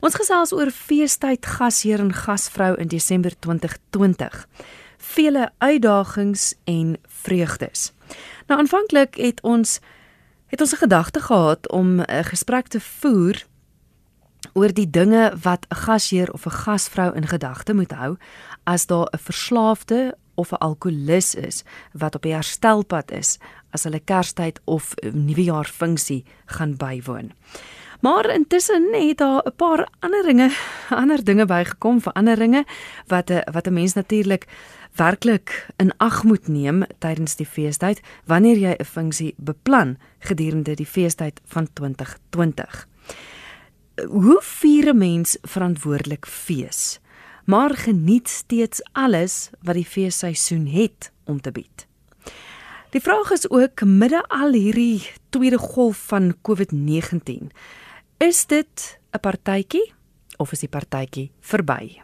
[0.00, 4.46] Ons gesels oor feestyd gasheer en gasvrou in Desember 2020.
[5.12, 7.90] Vele uitdagings en vreugdes.
[8.48, 9.80] Nou aanvanklik het ons
[10.48, 13.44] het ons 'n gedagte gehad om 'n gesprek te voer
[14.52, 18.16] oor die dinge wat 'n gasheer of 'n gasvrou in gedagte moet hou
[18.64, 21.62] as daar 'n verslaafde of 'n alkolikus is
[21.92, 23.38] wat op die herstelpad is
[23.70, 27.32] as hulle Kerstyd of Nuwejaar funksie gaan bywoon.
[28.00, 30.50] Maar intussen het daar 'n paar ander dinge,
[30.88, 32.64] ander dinge bygekom, veranderinge
[33.06, 34.46] wat 'n wat 'n mens natuurlik
[34.94, 40.86] werklik in ag moet neem tydens die feestyd wanneer jy 'n funksie beplan gedurende die
[40.86, 42.88] feestyd van 2020.
[44.08, 47.00] Hoe vier 'n mens verantwoordelik fees?
[47.44, 51.86] Maar geniet steeds alles wat die feesseisoen het om te bied.
[52.90, 57.50] Die vraag is ook midde al hierdie tweede golf van COVID-19
[58.20, 59.92] Is dit 'n partytjie
[60.36, 62.02] of is die partytjie verby?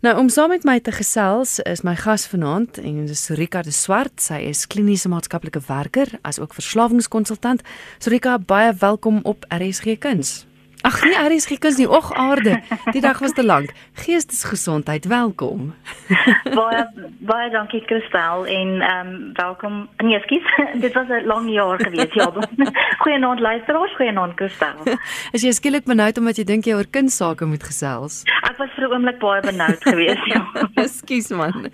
[0.00, 3.62] Nou om saam met my te gesels is my gas vanaand en dit is Rika
[3.62, 4.22] de Swart.
[4.22, 7.62] Sy is kliniese maatskaplike werker as ook verslawingskonsultant.
[8.04, 10.46] Rika, baie welkom op RSG Kuns.
[10.82, 12.54] Ag nee, Aries Gikus nie og aarde.
[12.94, 13.72] Die dag was te lank.
[14.00, 15.74] Geestesgesondheid, welkom.
[16.58, 16.84] baie
[17.28, 19.82] baie dankie Kristel en ehm um, welkom.
[20.04, 20.48] Nee, skus.
[20.84, 22.32] Dit was 'n lang jaar gewees, ja.
[23.02, 24.96] Goeienaand luisteraars, goeienaand Kristel.
[25.32, 28.22] Is jy skielik benoud omdat jy dink jy oor kindsake moet gesels?
[28.48, 30.46] Ek was vir 'n oomblik baie benoud geweest, ja.
[30.86, 31.68] Skus man.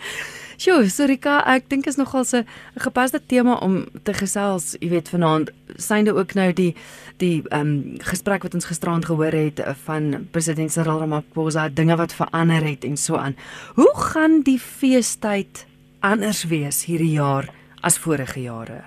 [0.56, 2.46] Sjoe, Sorika, ek dink is nogal 'n
[2.80, 6.74] gepaste tema om te gesels, jy weet vanaand synde ook nou die
[7.18, 12.14] die ehm um, gesprek wat ons gisteraand gehoor het van president Cyril Ramaphosa, dinge wat
[12.14, 13.36] verander het en so aan.
[13.74, 15.66] Hoe gaan die feestyd
[16.00, 17.44] anders wees hierdie jaar
[17.82, 18.80] as vorige jare?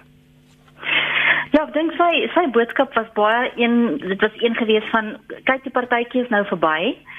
[1.52, 5.64] Ja, ek dink sy sy boodskap was baie een dit was een gewees van kyk
[5.64, 6.98] die partytjie is nou verby.
[6.98, 7.19] Ehm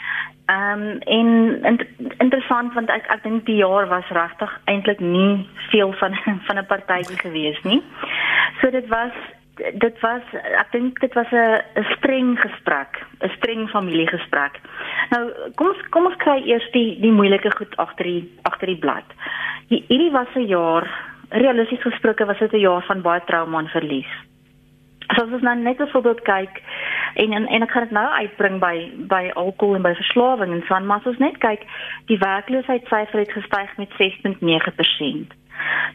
[0.51, 1.29] um, en
[1.62, 1.81] in,
[2.19, 6.67] interessant want ek ek dink die jaar was regtig eintlik nie veel van van 'n
[6.67, 7.83] partytjie gewees nie.
[8.61, 9.12] So dit was
[9.84, 10.22] dit was
[10.62, 14.61] ek dink dit was 'n streng gesprek, 'n streng familiegesprek.
[15.11, 18.82] Nou kom ons kom ons kry eers die die moeilike goed agter die agter die
[18.87, 19.06] blad.
[19.69, 20.88] Hierdie was 'n jaar
[21.31, 24.12] realisties gesproke was dit 'n jaar van baie trauma en verlies.
[25.15, 26.62] So as ons nou net 'n voorbeeld kyk
[27.15, 28.76] en en, en ek gaan dit nou uitbring by
[29.12, 31.65] by alkohol en by verslawing en so aan, maar as ons net kyk,
[32.06, 35.38] die werkloosheidsyfer het gestyg met 6.9%.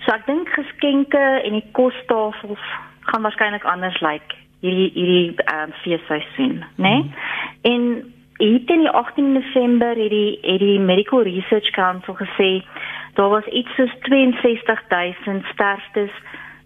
[0.05, 2.65] So ek dink geskenke en die kostafels
[3.11, 6.89] gaan waarskynlik anders lyk hierdie hierdie ehm um, feesseisoen, né?
[6.89, 7.09] Nee?
[7.61, 12.65] En Hier in die 18 Desember het die het die Medical Research Council gesê
[13.13, 16.11] daar was iets soos 62000 sterftes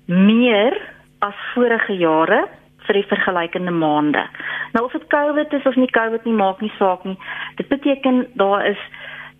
[0.05, 0.81] meer
[1.19, 2.47] as vorige jare
[2.89, 4.25] vir die vergelykende maande.
[4.73, 7.17] Nou of dit COVID is of nie COVID nie, maak nie saak nie.
[7.61, 8.81] Dit beteken daar is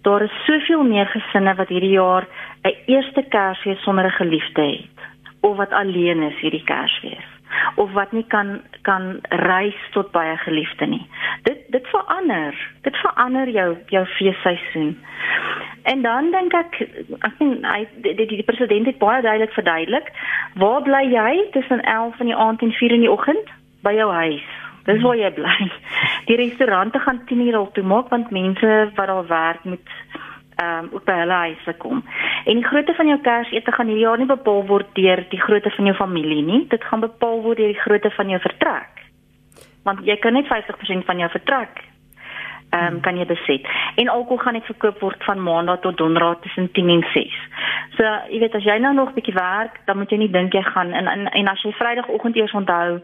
[0.08, 2.28] daar is soveel meer gesinne wat hierdie jaar
[2.64, 5.00] 'n eerste Kersfees sonder 'n geliefde het
[5.42, 7.39] of wat alleen is hierdie Kersfees
[7.76, 11.08] of wat nie kan kan reis tot 'n geliefde nie.
[11.44, 12.54] Dit dit verander.
[12.82, 14.98] Dit verander jou jou feesseisoen.
[15.84, 16.90] En dan dink ek
[17.20, 20.12] ek sien hy die, die, die president het baie duidelik verduidelik,
[20.56, 23.48] waar bly jy tussen 11 in die aand en 4 in die oggend?
[23.82, 24.48] By jou huis.
[24.86, 25.72] Dis waar jy bly.
[26.30, 29.90] Die restaurante gaan 10 uur al toe maak want mense wat daar werk moet
[30.60, 32.02] ehm um, op by hulle huise kom.
[32.46, 35.72] En die grootte van jou Kersete gaan hierdie jaar nie bepaal word deur die grootte
[35.76, 36.66] van jou familie nie.
[36.68, 39.06] Dit gaan bepaal word deur die grootte van jou vertrek.
[39.88, 41.86] Want jy kan net 50% van jou vertrek
[42.70, 43.66] ehm um, kan jy beset.
[43.96, 47.38] En alkohol gaan net verkoop word van maandag tot donderdag tussen 10 en 6.
[47.98, 50.54] So, jy weet as jy nou nog 'n bietjie werk, dan moet jy nie dink
[50.54, 53.02] jy gaan en en, en as jy Vrydagoggend eers onthou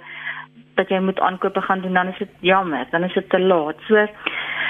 [0.75, 3.75] dat jy moet aankope gaan doen, dan is dit jammer, dan is dit te laat.
[3.87, 4.07] So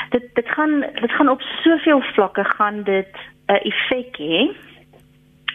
[0.09, 3.13] dit dit gaan dit gaan op soveel vlakke gaan dit
[3.47, 4.51] 'n uh, effek hê.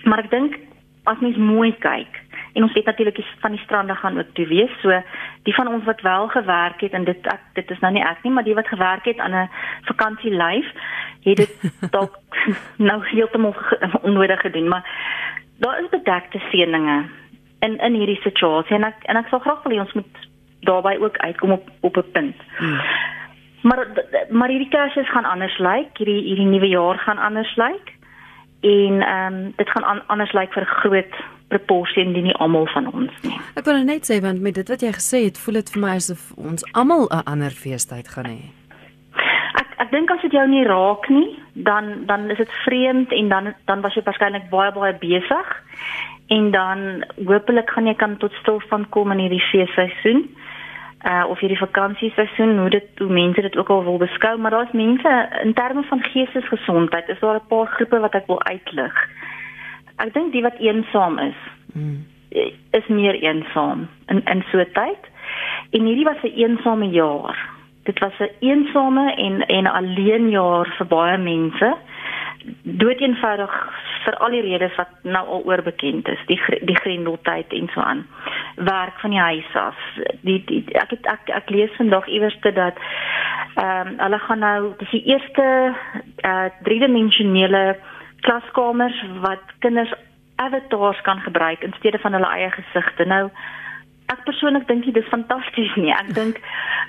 [0.05, 0.59] Maar ek dink
[1.05, 2.21] as mens mooi kyk
[2.53, 4.81] en ons weet natuurlik van die strande gaan ook toe wees.
[4.83, 5.03] So
[5.43, 8.22] die van ons wat wel gewerk het en dit ek, dit is nou nie ek
[8.22, 9.50] nie, maar die wat gewerk het aan 'n
[9.83, 10.67] vakansielyf,
[11.23, 11.55] het dit
[11.94, 12.19] dalk
[12.91, 13.55] nou heeltemal
[14.03, 14.85] onnodig gedoen, maar
[15.58, 17.05] daar is bedekte seëninge
[17.61, 20.29] in in hierdie situasie en ek en ek sal graag wil hê ons moet
[20.61, 22.37] daarbey ook uitkom op op 'n punt.
[22.56, 22.81] Hmm.
[23.62, 23.86] Maar
[24.30, 25.98] maar hierdie Kersfees gaan anders lyk.
[25.98, 27.92] Hierdie hierdie nuwe jaar gaan anders lyk.
[28.60, 32.86] En ehm um, dit gaan an, anders lyk vir groot proporsie en nie almal van
[32.92, 33.36] ons nie.
[33.58, 35.94] Ek wil net sê want met dit wat jy gesê het, voel dit vir my
[35.98, 38.40] asof ons almal 'n ander feestyd gaan hê.
[39.60, 43.28] Ek ek dink as dit jou nie raak nie, dan dan is dit vreemd en
[43.28, 45.48] dan dan was jy waarskynlik baie baie besig
[46.28, 50.28] en dan hopelik gaan jy kan tot stilstand kom in hierdie feesseisoen.
[51.05, 54.73] Uh of hierdie vakansieseisoen hoe dit hoe mense dit ook al wil beskou, maar daar's
[54.73, 59.08] mense in terme van geestesgesondheid, is daar 'n paar groepe wat ek wil uitlig.
[59.97, 61.37] Ek dink die wat eensaam is,
[61.73, 62.06] mm.
[62.70, 65.02] is meer eensaam in in so 'n tyd.
[65.70, 67.49] En hierdie was 'n eensame jaar.
[67.85, 71.76] Dit was 'n eensame en en alleen jaar vir baie mense
[72.62, 73.52] dood eenvoudig
[74.04, 78.06] vir al die redes wat nou al oorbekend is, die die grendeltyd en so aan.
[78.56, 79.78] Werk van die huis af.
[80.22, 82.78] Die, die ek het ek ek lees vandag iewers dat
[83.54, 85.46] ehm um, hulle gaan nou dis die eerste
[86.25, 87.76] uh driedimensionele
[88.20, 89.93] klaskamers wat kinders
[90.36, 93.04] avatars kan gebruik in steede van hulle eie gesigte.
[93.04, 93.28] Nou
[94.12, 95.92] ek persoonlik dink dit is fantasties nie.
[95.94, 96.40] Ek dink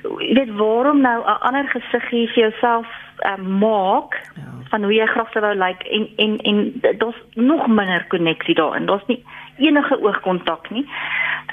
[0.03, 2.87] jy weet waarom nou 'n ander gesig gee vir jouself
[3.25, 4.49] uh, maak ja.
[4.69, 8.55] van hoe jy graag sou wou lyk like, en en en daar's nog minder koneksie
[8.55, 8.85] daarin.
[8.85, 9.23] Daar's nie
[9.57, 10.85] enige oogkontak nie.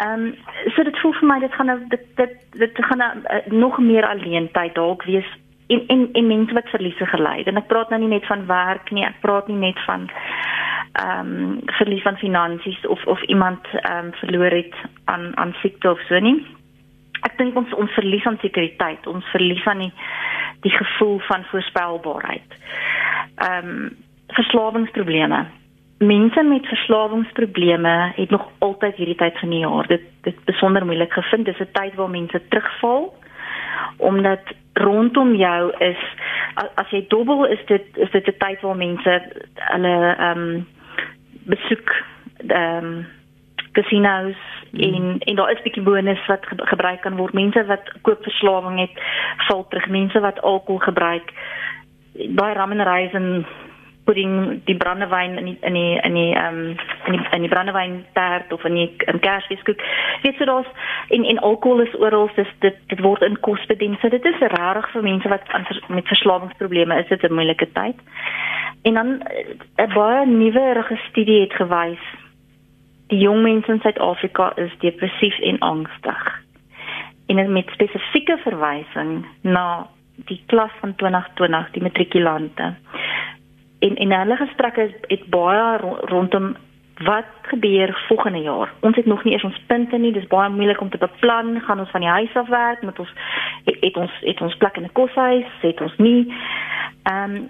[0.02, 0.34] Ehm um,
[0.74, 3.78] so dit voel vir my dit gaan nou dit dit dit gaan nou, uh, nog
[3.78, 5.28] meer alleentyd dalk wees
[5.68, 7.46] en en en mense wat verliese gely het.
[7.46, 10.08] En ek praat nou nie net van werk nie, ek praat nie net van
[10.98, 14.74] ehm um, verlies van finansies of of iemand ehm um, verloor het
[15.04, 16.46] aan aan siekte of so nie.
[17.20, 19.92] Ek dink ons ons verlies aan sekuriteit, ons verlies aan die
[20.60, 22.58] die gevoel van voorspelbaarheid.
[23.36, 23.96] Ehm um,
[24.28, 25.46] verslawingsprobleme.
[25.98, 31.12] Mense met verslawingsprobleme het nog altyd hierdie tyd van die jaar dit dit besonder moeilik
[31.12, 31.44] gevind.
[31.44, 33.14] Dis 'n tyd waar mense terugval
[33.96, 34.40] omdat
[34.72, 36.00] rondom jou is
[36.54, 39.22] as jy dobbel is dit is dit 'n tyd waar mense
[39.54, 40.66] hulle ehm um,
[41.48, 41.94] besoek
[42.46, 43.06] ehm um,
[43.72, 44.36] casinos
[44.70, 44.80] mm.
[44.80, 47.32] en en daar is bietjie bonus wat ge gebruik kan word.
[47.32, 49.02] Mense wat koopverslawing het,
[49.48, 49.88] val terug.
[49.88, 51.32] Mense wat alkohol gebruik,
[52.12, 53.46] baie rum en rys en
[54.08, 56.76] pudding, die brandewyn in die in die in die ehm um,
[57.06, 59.82] in die in die brandewyn tart of in die in kersfeeskoek.
[60.22, 60.70] Weet jy daar's
[61.08, 63.98] en en alkohol is oral, dis dit dit word in kos bedien.
[64.00, 68.00] So dit is rarig vir mense wat aan met verslawingsprobleme is dit 'n moeilike tyd.
[68.82, 69.22] En dan 'n
[69.76, 72.04] eh, baie nuwe studie het gewys
[73.08, 76.24] die jong mense in Suid-Afrika is depressief en angstig.
[77.26, 79.88] En met spesifieke verwysing na
[80.28, 82.74] die klas van 2020, die matrikulante.
[83.78, 86.56] En en hulle gesprekke het baie rondom
[86.98, 88.72] wat gebeur volgende jaar.
[88.80, 90.12] Ons het nog nie eens ons punte nie.
[90.12, 91.60] Dis baie moeilik om te beplan.
[91.60, 93.12] Gaan ons van die huis af werk met ons
[93.64, 96.34] het, het ons het ons plek in 'n koshuis, het ons nie.
[97.02, 97.48] Ehm um,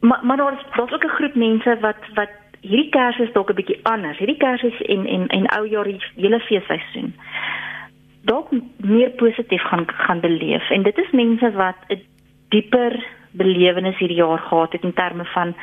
[0.00, 2.30] maar maar daar's daar's ook 'n groep mense wat wat
[2.60, 4.18] hierdie kers is dalk 'n bietjie anders.
[4.18, 7.14] Hierdie kers is en en en ou jaar die hele feesseisoen.
[8.22, 12.02] Dalk meer positief gaan gaan beleef en dit is mense wat 'n
[12.48, 15.56] dieper belewenis hierdie jaar gehad het in terme van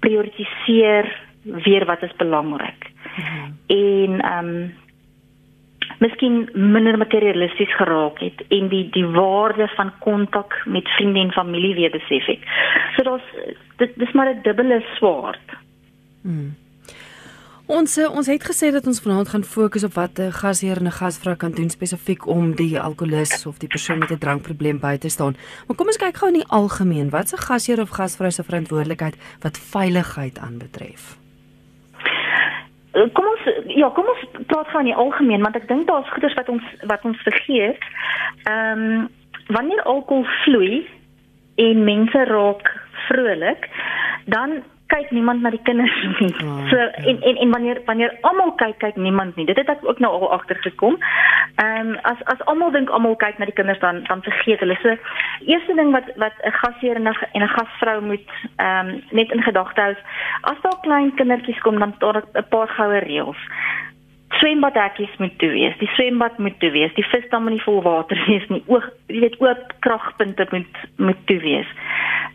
[0.00, 2.90] prioritiseer weer wat is belangrik.
[3.14, 3.56] Hmm.
[3.66, 4.74] En ehm um,
[5.98, 11.74] miskien minder materialisties geraak het en die die waarde van kontak met vriende en familie
[11.74, 12.38] weer besef het.
[12.96, 13.28] So daar's
[13.76, 15.48] dit dis maar 'n dubbele swaard.
[16.22, 16.56] Hmm.
[17.68, 20.88] Ons eh, ons het gesê dat ons vanaand gaan fokus op wat 'n gasheer en
[20.88, 24.96] 'n gasvrou kan doen spesifiek om die alkolikus of die persoon met 'n drankprobleem by
[24.96, 25.36] te staan.
[25.66, 29.16] Maar kom ons kyk gou in die algemeen, wat 'n gasheer of gasvrou se verantwoordelikheid
[29.40, 31.18] wat veiligheid aanbetref?
[32.92, 36.10] Eh, kom ons ja, kom ons praat gou in die algemeen want ek dink daar's
[36.10, 37.82] goeders wat ons wat ons vergeet.
[38.44, 39.08] Ehm um,
[39.46, 40.88] wanneer alkohol vloei
[41.54, 43.68] en mense raak vrolik,
[44.24, 46.32] dan kyk niemand na die kinders nie.
[46.44, 46.88] Oh, so ja.
[47.10, 49.46] en en en wanneer wanneer almal kyk, kyk niemand nie.
[49.46, 50.96] Dit het ek ook nou al agtergekom.
[51.62, 54.78] Ehm um, as as almal dink almal kyk na die kinders dan dan vergeet hulle.
[54.82, 54.96] So
[55.46, 57.08] eerste ding wat wat 'n gasheer en
[57.42, 59.94] 'n gasvrou moet ehm um, net in gedagte hou,
[60.40, 63.42] as daar klein kindertjies kom dan daar 'n paar goue reëls.
[64.28, 65.78] Swembadhekkies moet toe wees.
[65.78, 66.94] Die swembad moet toe wees.
[66.94, 68.62] Die visdam moet nie vol water wees nie.
[68.66, 71.68] Oog, jy weet oop kragpunte moet moet toe wees.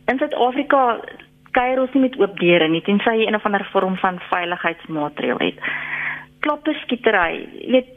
[0.06, 1.00] In Suid-Afrika
[1.54, 5.42] kuier ons nie met oop deure nie tensy jy een of ander vorm van veiligheidsmaatreël
[5.44, 5.60] het.
[6.44, 7.92] Kloppe skietery, jy weet,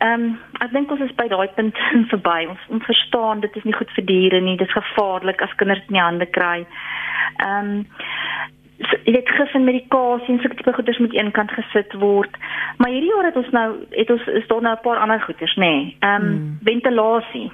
[0.00, 1.76] ehm um, ek dink ons is by daai punt
[2.12, 2.38] verby.
[2.52, 5.82] Ons ons verstaan dit is nie goed vir diere nie, dit is gevaarlik as kinders
[5.82, 6.64] dit in die hande kry.
[7.44, 7.86] Ehm um,
[9.04, 12.36] jy weet gif en medikasie en sulke tipe goeders moet eenkant gesit word.
[12.80, 15.56] Maar hierdie jaar het ons nou het ons is daar nou 'n paar ander goeders,
[15.56, 15.60] nê.
[15.66, 15.96] Nee.
[16.00, 16.58] Ehm um, hmm.
[16.64, 17.50] ventilasie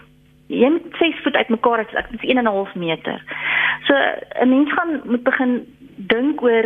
[0.47, 3.23] jy moet 6 voet uitmekaar ek ek is 1 en 'n half meter.
[3.87, 3.95] So
[4.43, 6.65] 'n mens gaan moet begin dink oor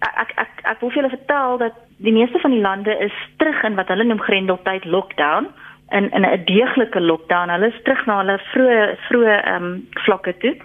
[0.00, 3.62] ek ek ek wil vir julle vertel dat die meeste van die lande is terug
[3.62, 5.46] in wat hulle noem grendeltyd lockdown
[5.90, 7.48] in in 'n deeglike lockdown.
[7.48, 10.56] Hulle is terug na hulle vroeë vroeë ehm um, vlakke toe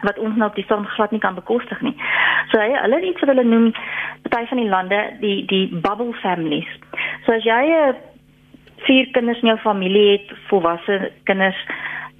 [0.00, 1.94] wat ons nou op die storm glad nie kan bekostig nie.
[2.50, 3.72] So hy hulle het iets wat hulle noem
[4.28, 6.70] party van die lande die die bubble families.
[7.26, 7.94] So as jy 'n
[8.86, 11.58] vier kinders in jou familie het, volwasse kinders,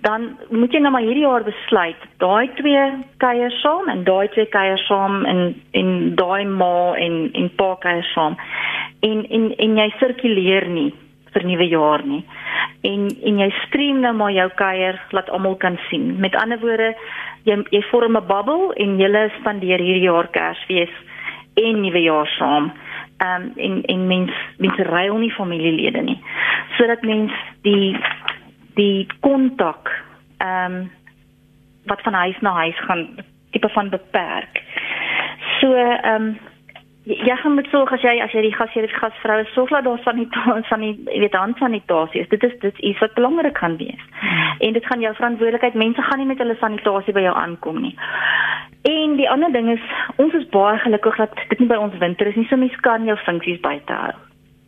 [0.05, 2.85] dan moet jy nou maar hierdie jaar besluit, daai twee
[3.21, 5.43] kuier saam en daai twee kuier saam en
[5.76, 8.38] en daai ma en en pa kuier saam.
[9.05, 10.90] En en en jy sirkuleer nie
[11.35, 12.23] vir nuwe jaar nie.
[12.88, 16.14] En en jy stream nou maar jou kuier laat almal kan sien.
[16.21, 16.95] Met ander woorde,
[17.45, 20.95] jy jy vorm 'n bubble en jy spandeer hierdie jaar Kersfees
[21.55, 22.73] en nuwe jaar saam.
[23.21, 26.23] Ehm um, en en mens mense ruil nie familielede nie.
[26.77, 27.97] Sodat mens die
[28.75, 29.91] die kontak
[30.37, 30.91] ehm um,
[31.85, 33.09] wat van huis na huis gaan
[33.50, 34.62] tipe van beperk.
[35.61, 36.39] So ehm um,
[37.05, 40.00] jy gaan met sorg as jy as jy die gasheer of gasvrou sorg dat daar
[40.05, 42.29] sanitasie van die weet hand sanitasie is.
[42.29, 44.05] Dit is dit is wat belangrik gaan wees.
[44.21, 44.55] Hmm.
[44.59, 45.75] En dit gaan jou verantwoordelikheid.
[45.75, 47.97] Mense gaan nie met hulle sanitasie by jou aankom nie.
[48.83, 49.85] En die ander ding is
[50.23, 52.47] ons is baie gelukkig dat dit nie by ons winter is nie.
[52.50, 54.15] So mense kan jou funksies buite hou.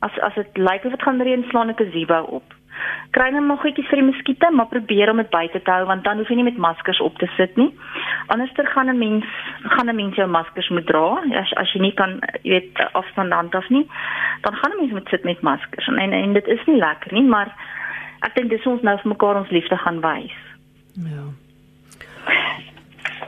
[0.07, 2.59] As as dit lyk of dit gaan reën, slaan ek 'n gazebo op
[3.13, 6.05] kry net nog goedjies vir die muskiete, maar probeer om dit buite te hou want
[6.07, 7.69] dan hoef jy nie met maskers op te sit nie.
[8.33, 9.27] Anderster gaan 'n mens
[9.75, 13.33] gaan 'n mens jou maskers moet dra as as jy nie kan jy weet afstand
[13.33, 13.87] hand af nie,
[14.43, 17.13] dan gaan 'n mens moet sit met maskers en, en en dit is nie lekker
[17.13, 17.55] nie, maar
[18.23, 20.37] ek dink dis ons nou vir mekaar ons liefde gaan wys.
[20.95, 21.25] Ja.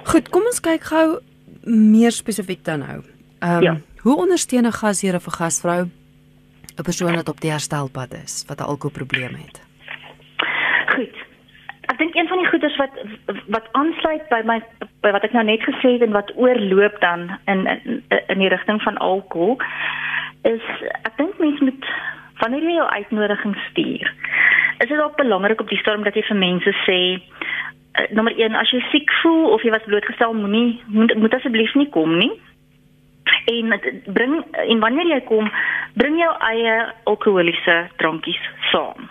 [0.04, 1.19] Goed, kom ons kyk gou
[1.64, 3.02] meer spesifiek dan nou.
[3.38, 3.76] Ehm um, ja.
[4.00, 5.83] hoe ondersteun 'n gasheer of 'n gasvrou
[6.76, 9.62] 'n persoon wat op die herstelpad is, wat 'n alkoholprobleem het?
[10.87, 11.16] Goed.
[11.80, 12.90] Ek dink een van die goeders wat
[13.47, 14.62] wat aansluit by my
[15.00, 18.49] by wat ek nou net gesê het en wat oorloop dan in in, in die
[18.49, 19.61] rigting van alkohol
[20.42, 20.64] is
[21.02, 21.85] ek dink mense moet
[22.40, 24.12] wanneer jy jou uitnodiging stuur,
[24.78, 26.99] is dit ook belangrik op die storm dat jy vir mense sê
[28.11, 31.89] nommer 1 as jy siek voel of jy was blootgestel moenie moet, moet asseblief nie
[31.95, 32.33] kom nie
[33.51, 33.75] en
[34.07, 35.51] bring en wanneer jy kom
[35.99, 36.75] bring jou eie
[37.11, 38.41] alkoholiese drankies
[38.73, 39.11] saam.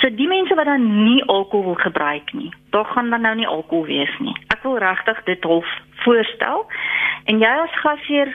[0.00, 3.86] So die mense wat dan nie alkohol gebruik nie, daar gaan dan nou nie alkohol
[3.90, 4.34] wees nie.
[4.54, 5.74] Ek wil regtig dit half
[6.04, 6.64] voorstel.
[7.28, 8.32] En jy as gasheer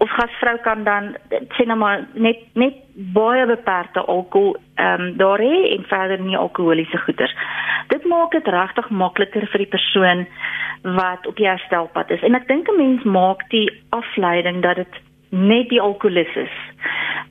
[0.00, 1.14] of gasvrou kan dan
[1.56, 2.78] sê nou maar net net
[3.16, 7.34] baie beperkte alkohol ehm um, daar hê en verder nie alkoholiese goeders.
[7.90, 10.26] Dit maak dit regtig makliker vir die persoon
[10.96, 12.22] wat op die herstelpad is.
[12.22, 16.54] En ek dink 'n mens maak die afleiding dat dit net die alkoholus is.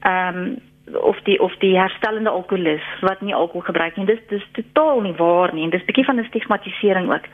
[0.01, 0.57] Ehm um,
[0.97, 4.05] of die of die herstellende alkoholus wat nie alkohol gebruik nie.
[4.05, 7.25] Dis dis totaal nie waar nie dis 'n bietjie van 'n stigmatisering ook.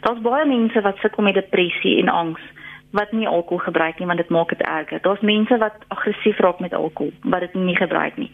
[0.00, 2.40] Daar's baie mense wat sukkel met depressie en angs
[2.92, 5.00] wat nie alkohol gebruik nie want dit maak dit erger.
[5.02, 8.30] Daar's mense wat aggressief raak met alkohol wat dit nie gebruik nie.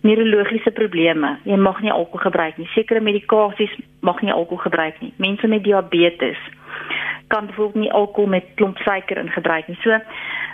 [0.00, 2.68] Neurologiese probleme, jy mag nie alkohol gebruik nie.
[2.74, 5.12] Sekere medikasies mag nie alkohol gebruik nie.
[5.16, 6.40] Mense met diabetes
[7.26, 9.78] kan byvoorbeeld nie alkohol met klomp suiker in gebruik nie.
[9.82, 9.90] So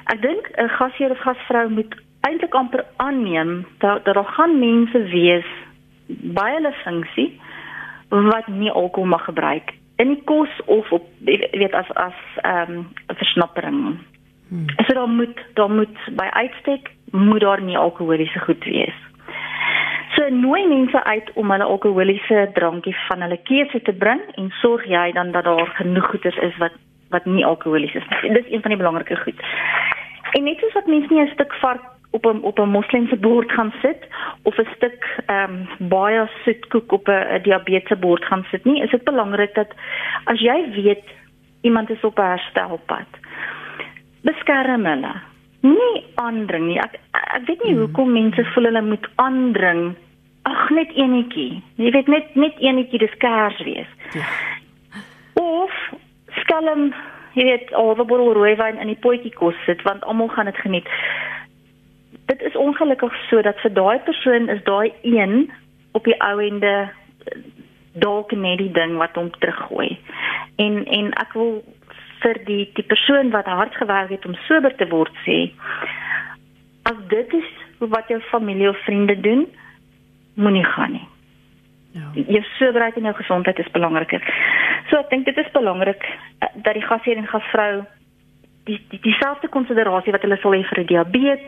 [0.05, 5.03] ek dink 'n gasheer of gasvrou moet eintlik amper aanneem dat dat daar gaan mense
[5.03, 5.47] wees
[6.07, 7.41] by hulle funksie
[8.09, 12.89] wat nie alkohol mag gebruik in die kos of op weet as as ehm um,
[13.07, 13.99] versnappering.
[14.49, 14.67] Hmm.
[14.87, 18.99] So daar moet daar moet by uitstek moet daar nie alkoholiese goed wees.
[20.17, 24.87] So nooi mense uit om hulle alkoholiese drankie van hulle keuse te bring en sorg
[24.87, 26.73] jy dan dat daar genoeg goeders is wat
[27.11, 28.33] wat nie alkoholies is nie.
[28.33, 29.41] Dit is een van die belangrike goed.
[30.33, 33.53] En net soos wat mense nie 'n stuk vark op 'n op 'n moslimse bord
[33.53, 34.09] gaan sit
[34.43, 38.91] of 'n stuk ehm um, baie soetkoek op 'n diabetes bord gaan sit nie, is
[38.91, 39.75] dit belangrik dat
[40.25, 41.05] as jy weet
[41.61, 43.11] iemand is op 'n herstelpad,
[44.23, 45.15] beskerm hulle.
[45.61, 46.79] Nie aandring nie.
[46.79, 47.81] Ek ek weet nie hmm.
[47.81, 49.95] hoekom mense voel hulle moet aandring.
[50.43, 51.63] Ag net enetjie.
[51.75, 53.89] Jy weet net net enetjie dis kers wees.
[54.13, 54.25] Ja.
[55.35, 55.93] Of
[56.41, 56.95] skelm,
[57.33, 60.57] jy weet, al 'n bottel rooiwyn in die potjie kos sit want almal gaan dit
[60.57, 60.89] geniet
[62.31, 65.51] dit is ongelukkig so dat vir daai persoon is daai een
[65.99, 66.75] op die ou ende
[68.05, 69.99] dalk net die ding wat hom teruggooi.
[70.63, 71.57] En en ek wil
[72.23, 75.39] vir die die persoon wat hard gewerk het om sober te word sê
[76.91, 79.47] as dit is wat jou familie of vriende doen,
[80.35, 81.07] moenie gaan nie.
[81.97, 82.11] Ja.
[82.37, 84.23] Jou soberheid en jou gesondheid is belangriker.
[84.91, 87.73] So ek dink dit is belangrik eh, dat die gasheer en gasvrou
[88.69, 91.47] die die dieselfde konsiderasie wat hulle sal hê vir 'n diabetes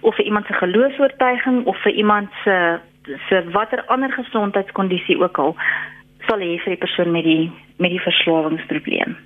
[0.00, 2.78] of vir iemand se geloofs-oortuiging of vir iemand se
[3.28, 5.56] se watter ander gesondheidskondisie ook al
[6.28, 9.16] sal hê vir die persoon met die met die verslawingsprobleem.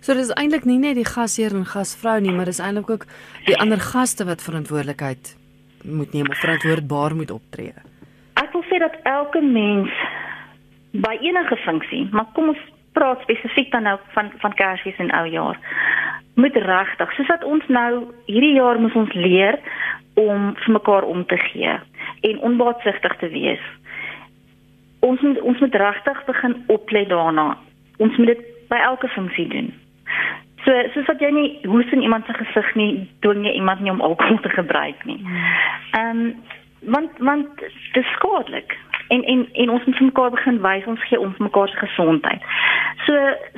[0.00, 3.06] So dis eintlik nie net die gasheer en gasvrou nie, maar dis eintlik ook
[3.46, 5.36] die ander gaste wat verantwoordelikheid
[5.84, 7.72] moet neem of verantwoordbaar moet optree.
[8.34, 9.90] Ek wil sê dat elke mens
[10.92, 12.60] by enige funksie, maar kom ons
[12.92, 15.58] praat spesifiek dan nou van van Kersfees en Oujaar.
[16.34, 19.58] Moet regtig, soos wat ons nou hierdie jaar moet ons leer
[20.14, 21.78] om vir mekaar om te gee
[22.20, 23.62] en onbaatsigtig te wees.
[25.00, 27.56] Ons moet ons moet regtig begin oplet daarna.
[27.98, 29.72] Ons moet dit by elke funksie doen.
[30.64, 32.90] So soos wat jy nie hoes in iemand se gesig nie,
[33.26, 35.20] dwing jy iemand nie om alkohol te gebruik nie.
[35.98, 36.34] Ehm um,
[36.82, 38.76] want want dit is skadelik.
[39.08, 42.42] En en en ons moet mekaar begin wys ons gee ons mekaar se gesondheid.
[43.06, 43.12] So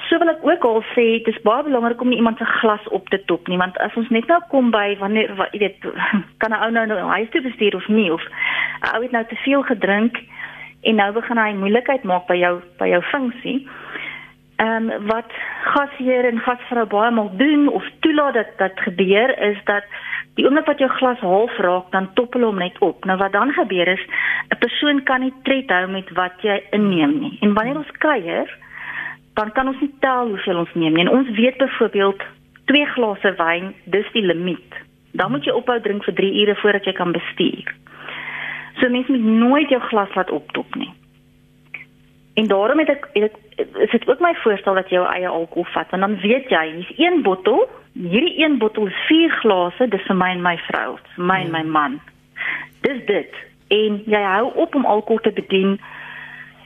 [0.09, 3.09] so wil ek ook al sê dis baie belangrik om nie iemand se glas op
[3.09, 5.87] te top nie want as ons net nou kom by wanneer jy weet
[6.43, 8.23] kan 'n ou nou nou huis toe bestuur of nie of
[8.95, 10.19] ou het nou te veel gedrink
[10.83, 13.69] en nou begin hy moeilikheid maak by jou by jou funksie
[14.57, 15.31] ehm um, wat
[15.75, 19.85] gasheer en gasvrou baie maal doen of toelaat dat dat gebeur is dat
[20.35, 23.05] die oomblik wat jou glas half raak dan toppel hom net op.
[23.05, 24.07] Nou wat dan gebeur is
[24.49, 27.39] 'n persoon kan nie tred hou met wat jy inneem nie.
[27.41, 28.57] En wanneer ons kuier,
[29.35, 31.05] dan kan ons nie tel hoeveel ons neem nie.
[31.05, 32.23] En ons weet byvoorbeeld
[32.65, 34.73] 2 glase wyn, dis die limiet.
[35.13, 37.75] Dan moet jy ophou drink vir 3 ure voordat jy kan bestuur.
[38.81, 40.93] So mens moet nooit jou glas laat optop nie.
[42.35, 45.29] En daarom het ek, het ek is dit ook my voorstel dat jy jou eie
[45.29, 49.89] alkohol vat want dan weet jy hier's een bottel hierdie een bottel is vier glase
[49.89, 51.47] dis vir my en my vrou vir my ja.
[51.47, 51.99] en my man
[52.87, 53.43] dis dit
[53.75, 55.79] en jy hou op om alkohol te bedien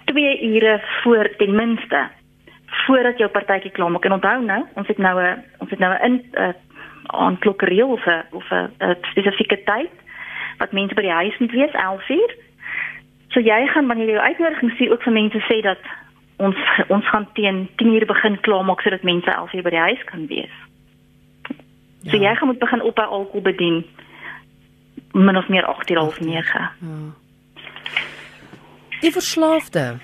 [0.04, 2.08] 2 ure voor ten minste
[2.86, 5.92] voordat jou partytjie klaar maak en onthou nou ons het nou 'n ons het nou
[5.94, 6.52] 'n in uh,
[7.06, 9.92] aan klokkereel of 'n of 'n spesifieke tyd
[10.58, 12.36] wat mense by die huis moet wees 11 uur
[13.28, 15.82] So jy gaan wanneer jy jou uitnodiging sien ook vir mense sê dat
[16.36, 16.56] ons
[16.94, 20.26] ons gaan teen 10 uur begin klaarmaak sodat mense 11 uur by die huis kan
[20.26, 20.54] wees.
[21.48, 22.10] Ja.
[22.10, 23.84] So jy gaan moet begin op by alkohol bedien
[25.24, 26.42] min of meer 8 uur half 9.
[26.42, 26.70] Ja.
[29.00, 29.98] Die verslaafde.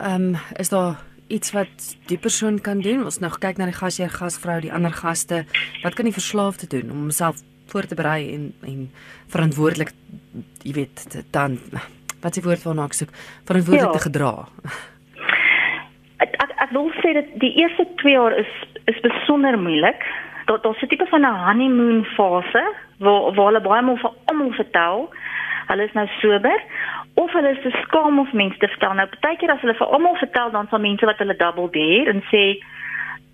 [0.00, 3.04] Ehm um, is daar iets wat die persoon kan doen?
[3.04, 5.44] Ons nou kyk na die gasheer, gasvrou, die ander gaste.
[5.82, 8.90] Wat kan die verslaafde doen om homself voor te berei en en
[9.26, 9.90] verantwoordelik
[10.62, 11.58] jy weet dan
[12.20, 13.10] wat se woord waarna ek soek
[13.44, 13.98] verantwoordelik ja.
[13.98, 14.32] te gedra?
[16.24, 18.52] ek ek, ek wil sê dat die eerste 2 jaar is
[18.86, 20.04] is besonder moeilik.
[20.46, 22.64] Daar daar's 'n tipe van 'n honeymoon fase
[22.98, 25.10] waar waar hulle baie mooi vir almal vertel.
[25.66, 26.62] Hulle is nou sober
[27.14, 28.94] of hulle is te skaam of mense te vertel.
[28.94, 32.22] Nou partykeer as hulle vir almal vertel dan sal mense wat hulle double dare en
[32.32, 32.62] sê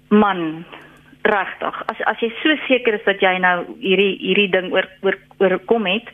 [0.09, 0.65] man
[1.23, 5.19] regtig as as jy so seker is dat jy nou hierdie hierdie ding oor oor
[5.39, 6.11] oorkom het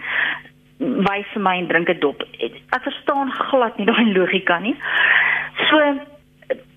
[0.79, 2.22] wys vir my en drink 'n dop.
[2.38, 4.77] Ek verstaan glad nie daai logika nie.
[5.70, 5.79] So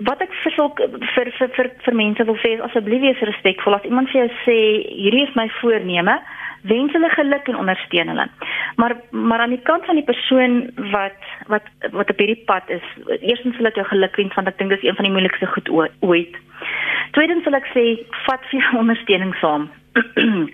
[0.07, 3.77] wat ek vir sulke vir vir vir vir mense wil sê is asseblief wees respekvol.
[3.77, 4.57] As iemand vir jou sê
[4.91, 6.17] hierdie is my voorneme.
[6.69, 8.27] Wens hulle geluk en ondersteun hulle.
[8.81, 10.57] Maar maar aan die kant van die persoon
[10.93, 12.85] wat wat wat op hierdie pad is
[13.19, 15.71] eerstens wil ek jou geluk wens want ek dink dis een van die moeilikste goed
[16.01, 16.35] ooit.
[17.17, 17.85] Tweedens wil ek sê
[18.27, 19.69] vat vir jou ondersteuning saam.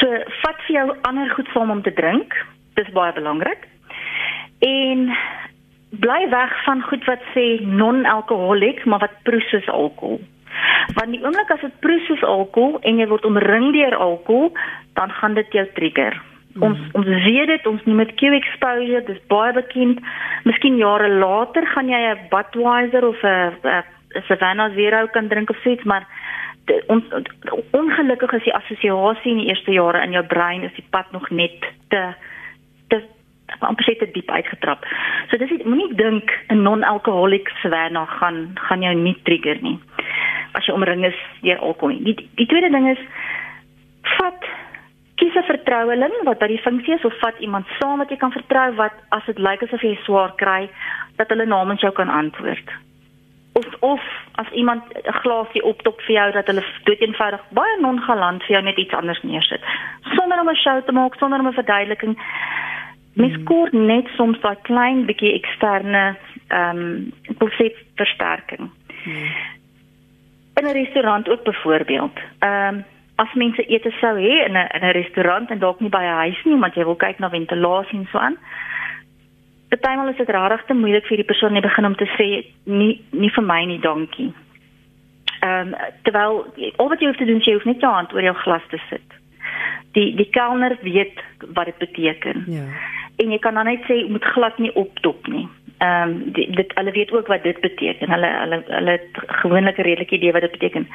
[0.00, 0.08] So
[0.40, 2.32] vat vir jou ander goed saam om te drink.
[2.78, 3.66] Dis baie belangrik.
[4.64, 5.10] En
[5.90, 10.20] bly weg van goed wat sê non-alkoholiek, maar wat proe soos alkohol.
[10.94, 14.52] Want die oomblik as dit proe soos alkohol en jy word omring deur alkohol,
[14.94, 16.20] dan gaan dit jou trigger.
[16.54, 16.62] Mm.
[16.62, 20.00] Ons ons weet dit, ons noem dit Q exposure, dis baie bekend.
[20.44, 25.56] Miskien jare later gaan jy 'n Budweiser of 'n 'n Savannah Zero kan drink of
[25.62, 26.06] soets, maar
[26.66, 27.04] de, ons
[27.70, 31.30] ongelukkig is die assosiasie in die eerste jare in jou brein is die pad nog
[31.30, 32.02] net te
[32.88, 33.02] te
[33.58, 34.84] amper sê te diep uitgetrap.
[35.30, 39.78] So dis moenie dink 'n non-alkoholic swerna gaan gaan jou nie trigger nie.
[40.54, 41.98] As jy omring is deur alkohol.
[42.04, 43.02] Die die tweede ding is
[44.18, 44.44] vat
[45.16, 48.32] kies 'n vertroueling wat by die funksie is of vat iemand saam wat jy kan
[48.32, 50.68] vertrou wat as dit lyk asof jy swaar kry
[51.16, 52.68] dat hulle namens jou kan antwoord.
[53.52, 54.00] Of of
[54.34, 58.62] as iemand 'n glasie optop vir jou dat hulle dood eenvoudig baie nonchalant vir jou
[58.62, 59.60] net iets anders neersit
[60.16, 62.18] sonder om 'n show te maak, sonder om 'n verduideliking
[63.18, 66.04] Mens kort net soms daai klein bietjie eksterne
[66.50, 68.70] ehm um, konsep versterking.
[69.04, 69.26] Hmm.
[70.54, 72.18] In 'n restaurant ook byvoorbeeld.
[72.38, 75.90] Ehm um, as mense ete sou hê in 'n in 'n restaurant en dalk nie
[75.90, 78.36] by 'n huis nie, want jy wil kyk na ventilasie en so aan.
[79.68, 83.00] Partymal is dit regtig te moeilik vir die persoon net begin om te sê nie
[83.10, 84.32] nie vir my nie, dankie.
[85.42, 86.46] Ehm um, terwyl
[86.76, 88.62] al wat jy hoef te doen is jy hoef net jou hand oor jou glas
[88.70, 89.08] te sit.
[89.92, 91.18] Die die kelner weet
[91.54, 92.44] wat dit beteken.
[92.46, 92.64] Ja
[93.20, 95.48] en jy kan dan net sê moet glad nie optop nie.
[95.80, 98.10] Ehm um, dit hulle weet ook wat dit beteken.
[98.10, 100.88] Hulle hulle hulle het gewoonlik 'n redelike idee wat dit beteken.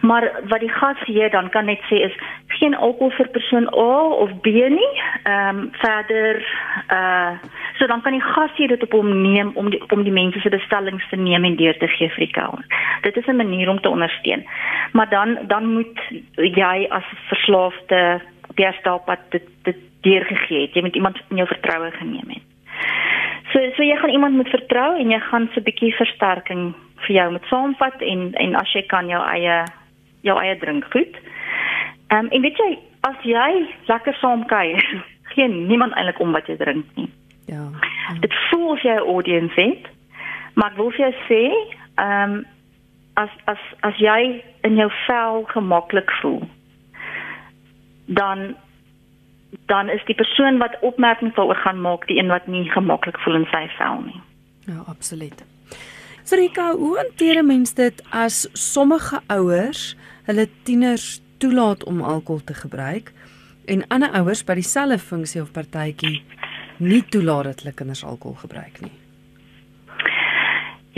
[0.00, 4.02] Maar wat die gas gee dan kan net sê is geen alkohol vir persoon A
[4.24, 4.92] of B nie.
[5.22, 6.36] Ehm um, verder
[6.92, 7.32] uh
[7.78, 10.40] so dan kan die gas hier dit op hom neem om die, om die mense
[10.40, 12.66] se bestellings te neem en deur te gee vir die kelner.
[13.02, 14.46] Dit is 'n manier om te ondersteun.
[14.92, 15.98] Maar dan dan moet
[16.34, 18.20] jy as verslaafde
[18.54, 22.46] jou stap pad dit dit deurgegee het, jy met iemand in jou vertroue geneem het.
[23.52, 26.74] So so jy gaan iemand moet vertrou en jy gaan so 'n bietjie versterking
[27.06, 29.64] vir jou moet saamvat en en as jy kan jou eie
[30.22, 31.14] jou eie drink goed.
[32.08, 34.84] Ehm um, en weet jy as jy lekker saam kuier,
[35.32, 37.10] gee niemand eintlik om wat jy drink nie.
[37.46, 37.64] Ja.
[38.20, 39.88] Dit voel of jy 'n audience het.
[40.54, 41.42] Maar ek wil vir jou sê,
[41.94, 42.46] ehm um,
[43.14, 46.42] as as as jy in jou vel gemaklik voel,
[48.06, 48.56] dan
[49.66, 53.34] dan is die persoon wat opmerking daaroor gaan maak die een wat nie gemaklik voel
[53.34, 54.20] in sy vel nie.
[54.66, 55.44] Ja, absoluut.
[56.22, 59.96] Sarika, hoe hanteer mense dit as sommige ouers
[60.28, 63.12] hulle tieners toelaat om alkohol te gebruik
[63.64, 66.20] en ander ouers by dieselfde funksie of partytjie
[66.78, 68.92] nie toelaat dat hulle kinders alkohol gebruik nie?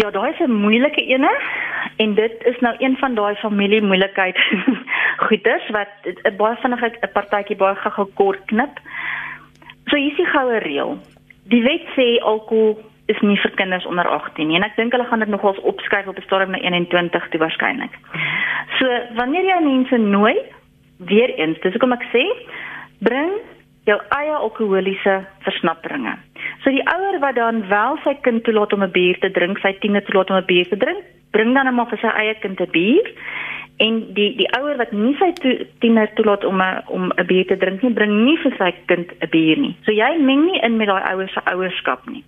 [0.00, 1.30] Ja, daai is 'n moeilike ene
[1.96, 3.82] en dit is nou een van daai familie
[5.26, 8.78] goeters wat baie vinnig 'n partytjie baie gou kort knip.
[9.88, 10.98] So hier is die goue reël.
[11.50, 12.78] Die wet sê alkohol
[13.10, 16.06] is nie vir kinders onder 18 nie en ek dink hulle gaan dit nogals opskryf
[16.06, 17.94] op 'n stadium na 21 toe waarskynlik.
[18.78, 20.36] So wanneer jy mense nooi,
[20.98, 22.24] weer eens, dis hoekom ek sê,
[23.00, 23.32] bring
[23.84, 26.14] jou eie alkoholiese versnapperinge.
[26.62, 29.72] So die ouer wat dan wel sy kind toelaat om 'n bier te drink, sy
[29.80, 31.02] tiener toelaat om 'n bier te drink,
[31.32, 33.06] bring dan net maar vir sy eie kind 'n bier
[33.80, 37.46] en die die ouer wat nie sy to, tiener toelaat om 'n om 'n bier
[37.46, 39.76] te drink nie, bring nie vir sy kind 'n bier nie.
[39.84, 42.24] So jy meng nie in met daai ouer se ouerskap nie.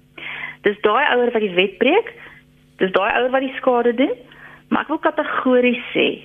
[0.62, 2.12] Dis daai ouer wat die wet breek.
[2.79, 4.15] Dis daai ouer wat die skade doen.
[4.69, 6.19] Maar ek wil kategories sê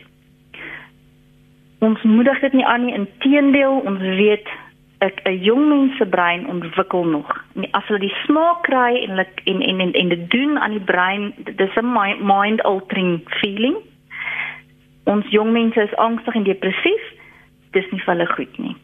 [1.79, 2.93] ons moedig dit nie aan nie.
[2.93, 4.47] Inteendeel, ons weet
[4.99, 7.45] 'n jong mens se brein ontwikkel nog.
[7.55, 10.85] En as hulle die smaak kry en en en en, en dit doen aan die
[10.85, 11.91] brein, dis 'n
[12.23, 13.75] mind altering feeling
[15.07, 17.07] ons jong mense is angstig en depressief,
[17.75, 18.75] dis nie vir hulle goed nie.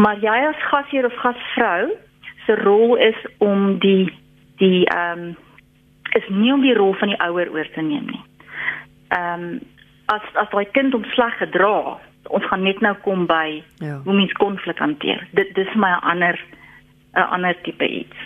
[0.00, 1.92] Maar jy as gasheer of gasvrou
[2.46, 4.10] se rol is om die
[4.62, 5.36] die ehm um,
[6.12, 8.24] is nie om die rol van die ouer oor te neem nie.
[9.16, 9.60] Ehm um,
[10.12, 11.98] as as daai kind hom sleg gedra,
[12.36, 14.00] ons gaan net nou kom by ja.
[14.04, 15.22] hoe mens konflik hanteer.
[15.38, 16.38] Dit dis my ander
[17.12, 18.16] 'n ander tipe iets.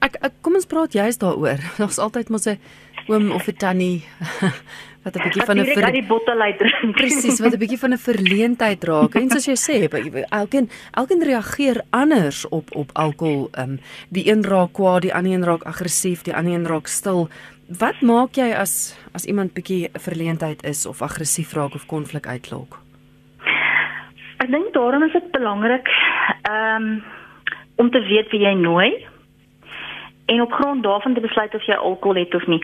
[0.00, 1.58] Ek, ek kom ons praat juist daaroor.
[1.86, 2.58] Ons altyd mos 'n
[3.08, 4.04] oom of 'n tannie
[5.08, 6.96] wat 'n bietjie van 'n vir die bottel uit drink.
[6.96, 9.14] Presies, wat 'n bietjie van 'n verleentheid raak.
[9.14, 9.76] En soos jy sê,
[10.40, 13.48] elkeen elkeen reageer anders op op alkohol.
[13.52, 16.86] Ehm um, die een raak kwaad, die ander een raak aggressief, die ander een raak
[16.86, 17.28] stil.
[17.78, 22.80] Wat maak jy as as iemand bietjie verleentheid is of aggressief raak of konflik uitlok?
[24.38, 25.88] Ek dink daarom is dit belangrik
[26.42, 27.02] ehm um,
[27.76, 29.06] om te weet wie jy nooi
[30.26, 32.62] en op grond daarvan te besluit of jy alkohol het of nie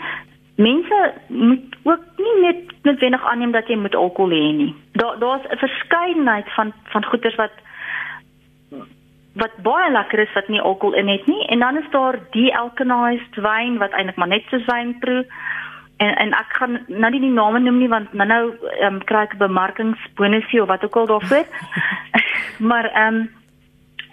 [0.54, 2.33] mense moet ook nie
[3.04, 4.74] noodwendig aanneem dat jy moet alkohol hê nie.
[4.92, 7.52] Daar daar's 'n verskeidenheid van van goeders wat
[9.34, 13.34] wat baie lekker is wat nie alkohol in het nie en dan is daar de-alkalized
[13.34, 15.26] wyn wat eintlik maar net so wyn proe.
[15.96, 19.22] En en ek gaan nou nie die name noem nie want nou nou um, kry
[19.22, 21.46] ek 'n bemarkingsbonusie of wat ook al daarvoor.
[22.70, 23.30] maar ehm um,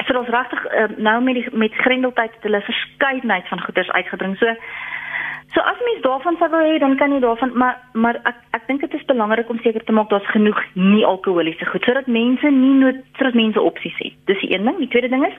[0.06, 4.38] vir ons regtig uh, nou met die met grendeltyd het hulle verskeidenheid van goeders uitgebring.
[4.38, 4.56] So
[5.54, 8.68] So as mens daarvan sou wil hê, dan kan jy daarvan maar maar ek ek
[8.68, 12.52] dink dit is belangrik om seker te maak daar's genoeg nie alkoholiese goed sodat mense
[12.52, 14.16] nie nood sodat mense opsies het.
[14.32, 14.78] Dis die een ding.
[14.80, 15.36] Die tweede ding is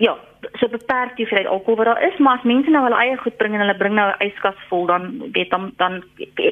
[0.00, 0.16] ja,
[0.60, 3.36] so beperk jy vir alkohol wat daar is, maar as mense nou hulle eie goed
[3.40, 6.02] bring en hulle bring nou 'n yskas vol, dan weet dan dan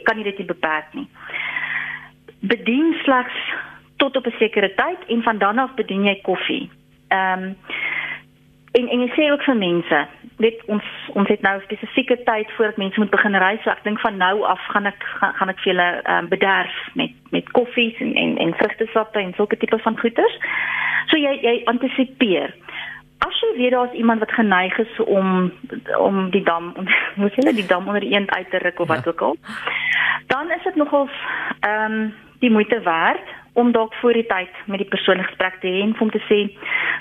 [0.04, 1.08] kan jy dit nie beperk nie.
[2.40, 3.36] Bedien slegs
[3.96, 6.70] tot op 'n sekere tyd en van dan af bedien jy koffie.
[7.08, 7.56] Ehm um,
[8.78, 10.00] en en jy sê ook vir mense
[10.42, 10.86] weet ons
[11.18, 14.44] ons het nou spesifieke tyd voordat mense moet begin reis so ek dink van nou
[14.48, 18.36] af gaan ek gaan, gaan ek vir julle um, bederf met met koffies en en
[18.46, 20.38] en vrugtesappe en sulke tipe van goeders.
[21.10, 22.54] So jy jy antisipeer.
[23.26, 25.52] As jy weet daar's iemand wat geneig is om
[25.98, 26.72] om die dam
[27.20, 29.10] moet hulle die dam onder eend uit te ruk of wat ja.
[29.10, 29.36] ook al
[30.30, 31.14] dan is dit nogals
[31.60, 35.66] ehm um, die moeite werd om dalk voor die tyd met die persoon gesprek te
[35.66, 36.38] hê en om te sê,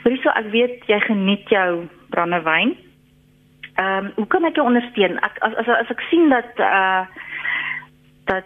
[0.04, 2.78] "Hoorie, ek weet jy geniet jou brandewyn.
[3.76, 5.20] Ehm, um, hoe kan ek jou ondersteun?
[5.24, 7.06] Ek as as as ek sien dat uh
[8.26, 8.46] dat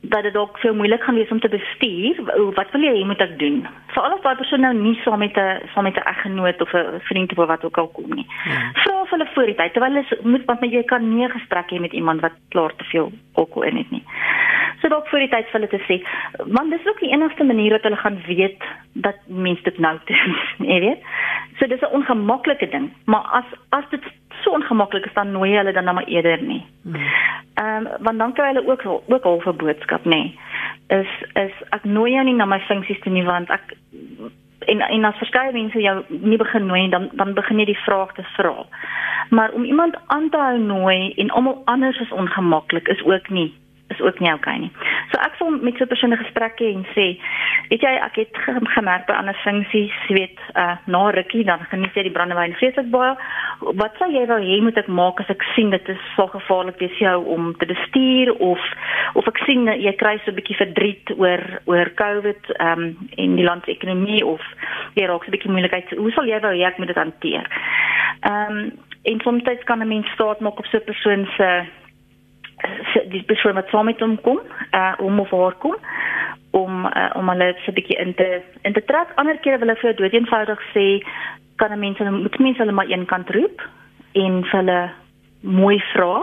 [0.00, 2.18] dat dit ook veel moeilik gaan wees om te bestuur.
[2.54, 3.66] Wat wil jy hê moet ek doen?
[3.94, 7.00] Veral as daai persoon nou nie saam met 'n saam met 'n eggenoot of 'n
[7.10, 8.26] vriend of wat ook al kom nie.
[8.44, 8.70] Ja.
[8.82, 11.70] Vra of hulle voor die tyd terwyl hulle moet want jy kan nie 'n gesprek
[11.70, 14.04] hê met iemand wat klaar te veel alkohol in het nie
[14.80, 15.98] so dalk voor die tyd vir hulle te sê
[16.58, 20.36] want dis ook die enigste manier dat hulle gaan weet dat mense dit nou doen
[20.72, 21.02] jy weet
[21.58, 24.04] so dis 'n ongemaklike ding maar as as dit
[24.42, 26.94] so ongemaklik is dan nooi hulle dan nou maar eerder nie hmm.
[27.54, 30.34] ehm um, want dan kry hulle ook ook al 'n boodskap nê nee.
[30.88, 33.76] is is ek nooi jou nie na my funksies toe nie want ek
[34.68, 38.12] en en as verskeie mense jou nie begin nooi dan dan begin jy die vraag
[38.16, 38.66] te vra.
[39.30, 43.52] Maar om iemand aan te hou nooi en almal anders is ongemaklik is ook nie
[43.88, 44.70] is ook nie okay nie.
[45.10, 47.06] So ek sal met so 'n persoon 'n gesprek hê en sê,
[47.70, 48.36] weet jy, ek het
[48.76, 53.16] gemerk by ander funksies, weet, uh na rukkie dan geniet jy die brandewyn vreeslik baie.
[53.60, 56.78] Wat sal jy wou hê moet ek maak as ek sien dit is so gevaarlik
[56.78, 58.60] vir jou om te bestuur of
[59.14, 63.44] of ek sien jy kry so 'n bietjie verdriet oor oor COVID um en die
[63.44, 64.40] land se ekonomie of
[64.94, 65.90] jy raak so 'n bietjie moeilikheid.
[65.90, 67.46] Hoe sal jy wou hê ek moet dit hanteer?
[68.22, 68.72] Um
[69.04, 71.64] en soms kan 'n mens staat maak op so 'n persoon se
[73.10, 74.40] die persoon wat saam met hom kom,
[74.72, 75.76] uh om of haar kom
[76.50, 79.08] om uh, om hulle so 'n bietjie in te in te trek.
[79.14, 80.86] Ander kere wil ek vir jou dood eenvoudig sê
[81.56, 83.60] kan 'n mens hulle moet mense hulle maar een kant roep
[84.12, 84.90] en vir hulle
[85.40, 86.22] mooi vra.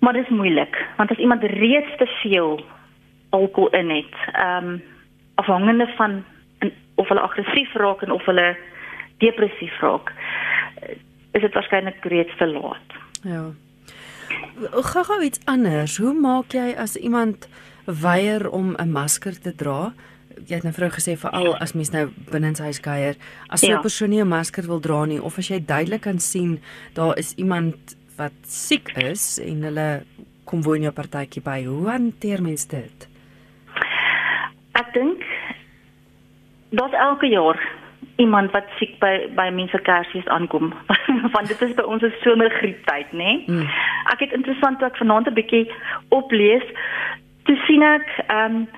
[0.00, 2.64] Maar dit is moeilik want as iemand reeds te veel
[3.30, 4.82] alkohol in het, ehm um,
[5.34, 6.24] afhangende van
[6.58, 8.56] in, of hulle aggressief raak en of hulle
[9.18, 10.12] depressief raak,
[11.32, 12.88] is dit waarskynlik reeds te laat.
[13.22, 13.44] Ja.
[14.70, 15.96] Gou-gou iets anders.
[15.96, 17.48] Hoe maak jy as iemand
[17.84, 19.92] weier om 'n masker te dra?
[20.46, 23.16] Jy het nou vrou gesê veral as mens nou binne sy huis kuier,
[23.48, 23.80] as 'n ja.
[23.80, 26.60] persoon nie 'n masker wil dra nie of as jy duidelik kan sien
[26.94, 30.02] daar is iemand wat siek is en hulle
[30.44, 33.08] kom woon jou partytjie by, hoe hanteer mens dit?
[34.72, 35.22] Ek dink
[36.70, 37.58] dat elke jaar
[38.20, 40.72] iemand wat siek by by mense Kersfees aankom.
[41.34, 43.24] Want dit is by ons 'n somergrieptyd, né?
[43.24, 43.44] Nee?
[43.46, 43.68] Mm.
[44.12, 45.66] Ek het interessant dat ek vanaand 'n bietjie
[46.08, 46.66] oplees.
[47.44, 48.68] Toe sien ek ehm um,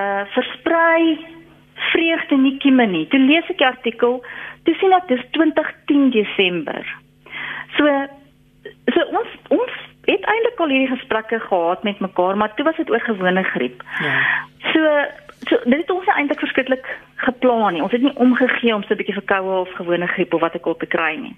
[0.00, 1.18] uh versprei
[1.92, 3.06] vreugde nie kieme nie.
[3.08, 4.20] Toe lees ek die artikel,
[4.64, 6.84] toe sien ek dis 2010 Desember.
[7.76, 7.86] So
[8.94, 9.72] so ons ons
[10.08, 13.82] het eintlik al hierdie gesprekke gehad met mekaar, maar toe was dit oor gewone griep.
[14.00, 14.14] Ja.
[14.72, 14.80] So
[15.48, 16.86] so dit het ons eintlik verskriklik
[17.24, 17.82] geplan nie.
[17.82, 20.66] Ons het nie omgegee om so 'n bietjie verkoue of gewone griep of wat ek
[20.66, 21.36] al te kry nie.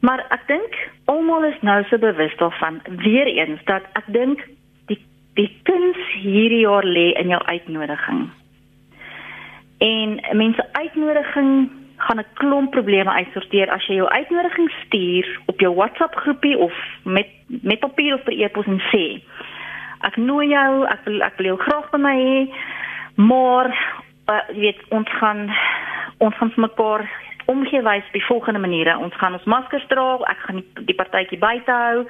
[0.00, 4.48] Maar ek dink almal is nou so bewus daarvan weer eens dat ek dink
[4.86, 4.98] die
[5.34, 8.30] die kuns hierdie jaar lê in jou uitnodiging.
[9.78, 15.74] En mense uitnodiging gaan 'n klomp probleme uitsorteer as jy jou uitnodiging stuur op jou
[15.74, 19.22] WhatsApp groepie of met met papier of per e-pos en sê
[20.00, 22.38] ek nooi jou, ek wil ek wil jou graag by my hê,
[23.14, 23.70] maar
[24.30, 25.50] uh, jy weet ons gaan
[26.22, 27.08] ons gaan vir mekaar
[27.50, 28.98] omgewys op die volgende maniere.
[28.98, 32.04] Ons gaan ons maskers dra, ek gaan die, die partytjie buite hou.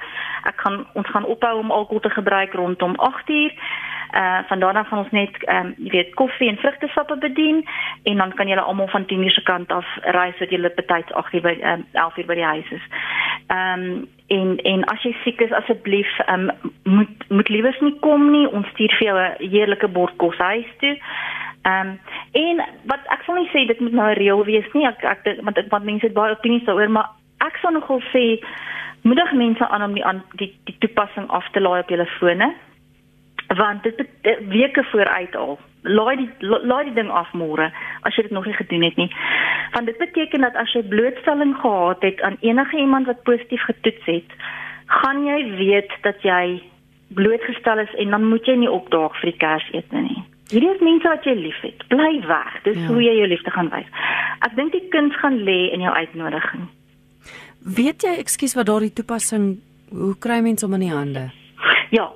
[0.49, 3.57] Ek gaan ons gaan ophou om alkohol te gebruik rondom 8uur.
[4.13, 7.63] Uh van daarna gaan ons net ehm um, jy weet koffie en vrugtesappe bedien
[8.03, 9.87] en dan kan julle almal van 10 uur se kant af
[10.17, 12.85] ry sodat julle betyds 8 uur by um, 11 uur by die huis is.
[13.53, 17.95] Ehm um, en en as jy siek is asseblief ehm um, moet moet liewers nie
[18.05, 18.47] kom nie.
[18.49, 20.95] Ons stuur vir jou 'n heerlike bord kos huis toe.
[21.61, 21.99] Ehm um,
[22.31, 24.87] en wat ek sal nie sê dit moet nou 'n reël wees nie.
[24.87, 27.09] Ek ek want want mense het baie opinies daaroor, maar
[27.45, 28.39] ek sal nogal sê
[29.01, 32.53] moedig mense aan om die aan die, die toepassing af te laai op hulle fone
[33.55, 34.03] want dit
[34.49, 35.59] weke vooruit al.
[35.83, 37.71] Laai die laai die ding af môre
[38.07, 39.09] as jy dit nog nie gedoen het nie.
[39.73, 44.05] Want dit beteken dat as jy blootstelling gehad het aan enige iemand wat positief getoets
[44.05, 44.37] het,
[44.85, 46.61] gaan jy weet dat jy
[47.13, 50.23] blootgestel is en dan moet jy nie opdaag vir die Kersete nie.
[50.51, 51.85] Hierdie is mense wat jy liefhet.
[51.89, 52.55] Bly weg.
[52.63, 52.87] Dis ja.
[52.91, 53.89] hoe jy jou liefde gaan wys.
[54.45, 56.67] Ek dink die kind gaan lê in jou uitnodiging.
[57.63, 59.53] Weet jy, ekskuus wat daardie toepassing,
[59.93, 61.29] hoe kry mense om in die hande?
[61.95, 62.09] Ja,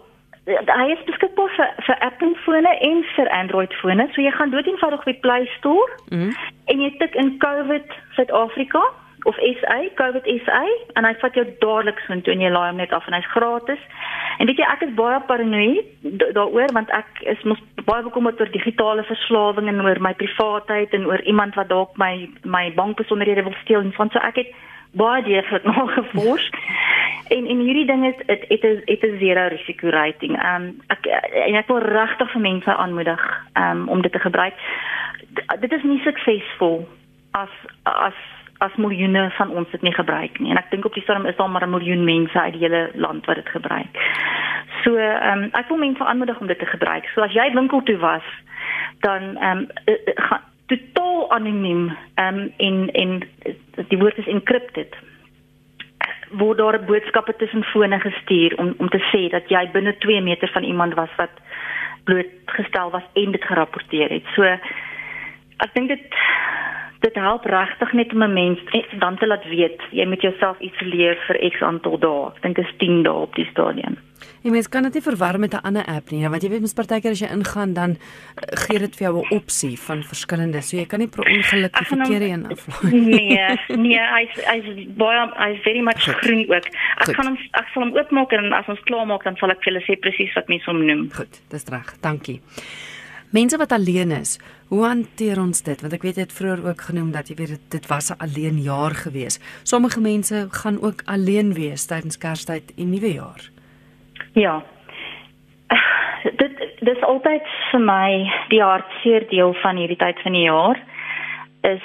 [0.48, 4.08] hy is beskikbaar vir vir Apple fone en vir Android fone.
[4.14, 6.32] So jy gaan dood eenvoudig op die Play Store mm.
[6.72, 8.84] en jy tik in COVID Suid-Afrika
[9.28, 10.64] of SA, COVID SA
[10.96, 13.28] en hy vat jou dadelik so intoe en jy laai hom net af en hy's
[13.34, 13.82] gratis.
[14.40, 18.54] En weet jy ek is baie paranoïed daaroor want ek is mos baie bekommerd oor
[18.54, 22.14] digitale verslawing en oor my privaatheid en oor iemand wat dalk my
[22.46, 24.56] my bankbesonderhede wil steel en van so ek het
[24.96, 26.48] baie deeglik nagevors.
[27.28, 30.42] En en hierdie ding is dit het is het is zero risiko rating.
[30.42, 31.06] Ehm um, ek
[31.48, 34.54] en ek wil regtig vir mense aanmoedig um, om dit te gebruik.
[35.34, 36.88] D dit is nie suksesvol
[37.32, 38.20] as as
[38.58, 40.52] as miljoene van ons dit nie gebruik nie.
[40.52, 42.90] En ek dink op die stadium is daar maar 'n miljoen mense uit die hele
[42.94, 43.98] land wat dit gebruik.
[44.84, 47.06] So ehm um, ek wil mense aanmoedig om dit te gebruik.
[47.14, 48.24] So as jy winkel toe was,
[49.00, 49.68] dan ehm um,
[50.68, 53.22] totaal anoniem ehm um, en en
[53.88, 54.96] die woord is encrypted
[56.30, 60.50] word daar boodskappe tussen fone gestuur om om te sê dat jy binne 2 meter
[60.54, 61.42] van iemand was wat
[62.04, 64.24] blootgestel was en dit gerapporteer het.
[64.36, 64.44] So
[65.58, 66.20] ek dink dit
[67.00, 68.60] dit help regtig net om 'n mens
[69.00, 72.28] dan te laat weet jy moet jouself isoleer vir X aantal dae.
[72.36, 73.98] Ek dink is 10 dae op die stadium.
[74.42, 76.74] Jy mens kan dit nie verwar met 'n ander app nie, want jy weet mens
[76.74, 77.98] partykeer as jy ingaan dan uh,
[78.66, 80.62] gee dit vir jou 'n opsie van verskillende.
[80.62, 83.16] So jy kan nie per ongeluk die verkeerde een aflaai nie.
[83.28, 86.16] Nee, nee, hy's hy's baie hy's very much Goed.
[86.16, 86.66] groen ook.
[86.66, 87.16] Ek Goed.
[87.16, 89.74] kan hom ek sal hom oopmaak en as ons klaar maak dan sal ek vir
[89.74, 91.10] julle sê presies wat mense hom noem.
[91.12, 91.94] Goed, dis reg.
[92.02, 92.42] Dankie.
[93.32, 95.82] Mense wat alleen is, hoe hanteer ons dit?
[95.82, 98.22] Want ek weet jy het vroeër ook genoem dat jy weet dit, dit was 'n
[98.24, 99.40] alleen jaar gewees.
[99.64, 103.50] Sommige mense gaan ook alleen wees tydens Kerstyd en Nuwejaar.
[104.34, 104.64] Ja.
[106.42, 110.80] Dit dis altyd vir my die hartseer deel van hierdie tyd van die jaar
[111.62, 111.84] is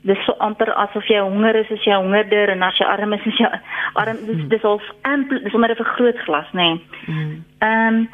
[0.00, 3.26] dis so amper asof jy honger is as jy hongerder en as jy arm is
[3.26, 3.50] as jy
[3.94, 6.68] arm dis dis al ampel dis onder 'n vergrootglas nê.
[6.68, 6.80] Nee.
[7.06, 7.44] Mm.
[7.58, 8.08] Ehm um,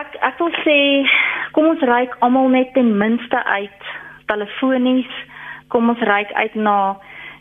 [0.00, 0.78] ek ek wil sê
[1.52, 3.92] kom ons reik almal net ten minste uit
[4.30, 5.12] telefonies.
[5.68, 6.96] Kom ons reik uit na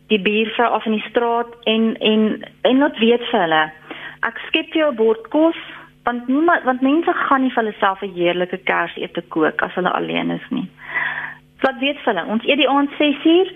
[0.10, 2.22] die buurvrou af in die straat en en
[2.62, 3.64] en laat weet vir hulle
[4.30, 5.58] ek skep jou bord kos
[6.06, 9.92] want niemand want mense gaan nie vir hulle self 'n heerlike kersete kook as hulle
[9.92, 10.68] alleen is nie.
[11.62, 13.50] Laat weet vir hulle ons eet die aand 6uur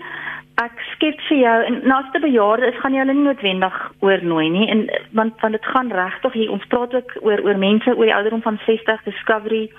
[0.60, 3.76] ek skep vir jou en na as dit bejaarde is gaan jy hulle nie noodwendig
[4.00, 4.66] oornooi nie.
[4.68, 4.82] En
[5.12, 8.42] want want dit gaan regtig hier ons praat ook oor oor mense oor die ouderdom
[8.42, 9.70] van 60 discovery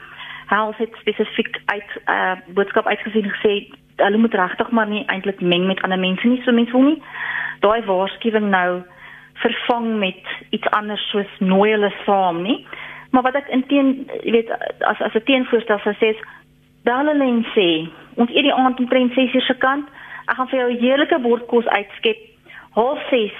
[0.47, 3.53] health het spesifiek uit uh, boodskap uitgesien gesê
[4.01, 6.41] hulle moet regtig maar nie eintlik meng met ander mense nie.
[6.43, 7.01] So mense wil nie
[7.62, 8.81] daai waarskuwing nou
[9.41, 12.65] vervang met iets anders soos nooi hulle saam nie.
[13.12, 14.51] Maar wat ek inteen jy weet
[14.88, 16.21] as as 'n teenvoorstel sou sê is
[16.84, 17.69] bel hulle en sê
[18.15, 19.88] ons eet die aand omtrent 6 uur se kant
[20.27, 22.17] Ek gaan vir jou 'n heerlike bord kos uitskep.
[22.75, 23.31] Half 6.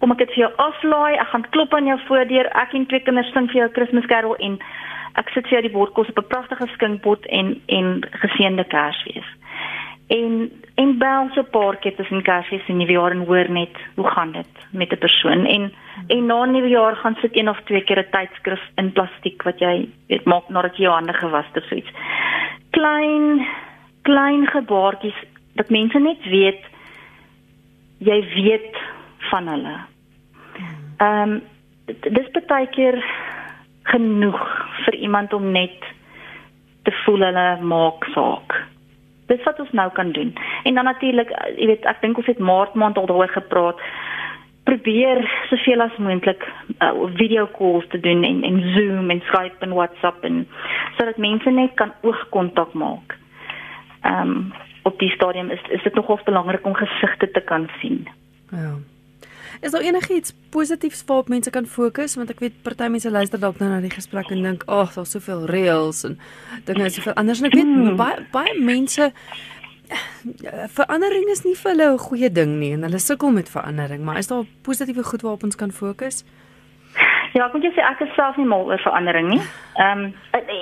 [0.00, 1.14] Kom ek dit vir jou aflaai.
[1.18, 2.46] Ek gaan klop aan jou voordeur.
[2.54, 4.58] Ek en twee kinders sing vir jou Kersfeeskerel en
[5.14, 9.28] ek sit vir jou die bord kos op 'n pragtige skinkpot en en geseënde Kersfees.
[10.08, 14.08] En en bel so 'n paar keer tussen Kersfees en Nuwejaar en hoor net hoe
[14.08, 15.72] gaan dit met 'n persoon en
[16.06, 19.88] en na Nuwejaar gaan sit een of twee keer 'n tydskrif in plastiek wat jy
[20.08, 21.92] weet maak nadat jy jou hande gewas het of so iets.
[22.70, 23.46] Klein
[24.02, 25.20] klein gebaartjies
[25.58, 26.66] dat mense net weet
[27.98, 28.82] jy weet
[29.30, 29.76] van hulle.
[30.98, 31.40] Ehm um,
[31.88, 32.98] dis baie keer
[33.88, 34.40] genoeg
[34.84, 35.86] vir iemand om net
[36.84, 38.56] te voel hulle maak saak.
[39.28, 40.34] Dis wat ons nou kan doen.
[40.64, 43.80] En dan natuurlik, jy weet, ek dink ons het maart maand al daaroor gepraat.
[44.68, 49.76] Probeer soveel as moontlik uh, video calls te doen en en Zoom en Skype en
[49.76, 50.42] WhatsApp en
[50.98, 53.16] sodat mense net kan oogkontak maak.
[54.02, 54.48] Ehm um,
[54.88, 58.08] op die stadium is is dit nogals belangrik om gesigte te kan sien.
[58.50, 58.76] Ja.
[59.60, 63.60] Is daar enigiets positiefs waarop mense kan fokus want ek weet party mense luister dalk
[63.60, 66.18] nou na die gesprek en dink ag daar's soveel reëls en
[66.68, 67.96] dinge is soveel anders en ek weet hmm.
[68.00, 69.12] baie baie mense
[70.78, 74.18] verandering is nie vir hulle 'n goeie ding nie en hulle sukkel met verandering maar
[74.22, 76.24] is daar positiewe goed waarop ons kan fokus?
[77.32, 79.40] Ja, ek moet jou sê ek is self nie mal oor verandering nie.
[79.76, 80.14] Ehm um,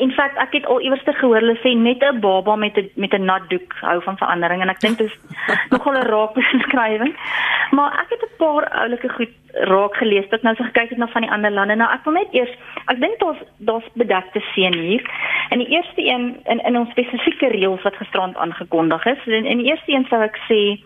[0.02, 2.90] in feite ek het al iewers te gehoor hulle sê net 'n baba met 'n
[2.96, 5.16] met 'n nat doek hou van verandering en ek dink dit is
[5.72, 7.14] nogal 'n raak beskrywing.
[7.70, 11.06] Maar ek het 'n paar oulike goed raak gelees dat nou so gekyk het na
[11.06, 11.74] van die ander lande.
[11.74, 12.52] Nou ek wil net eers
[12.86, 15.02] ek dink daar's daar's bedekte seën hier.
[15.50, 19.26] En die eerste een in in ons spesifieke reëls wat gisterand aangekondig is.
[19.26, 20.80] En in die eerste een sou ek sê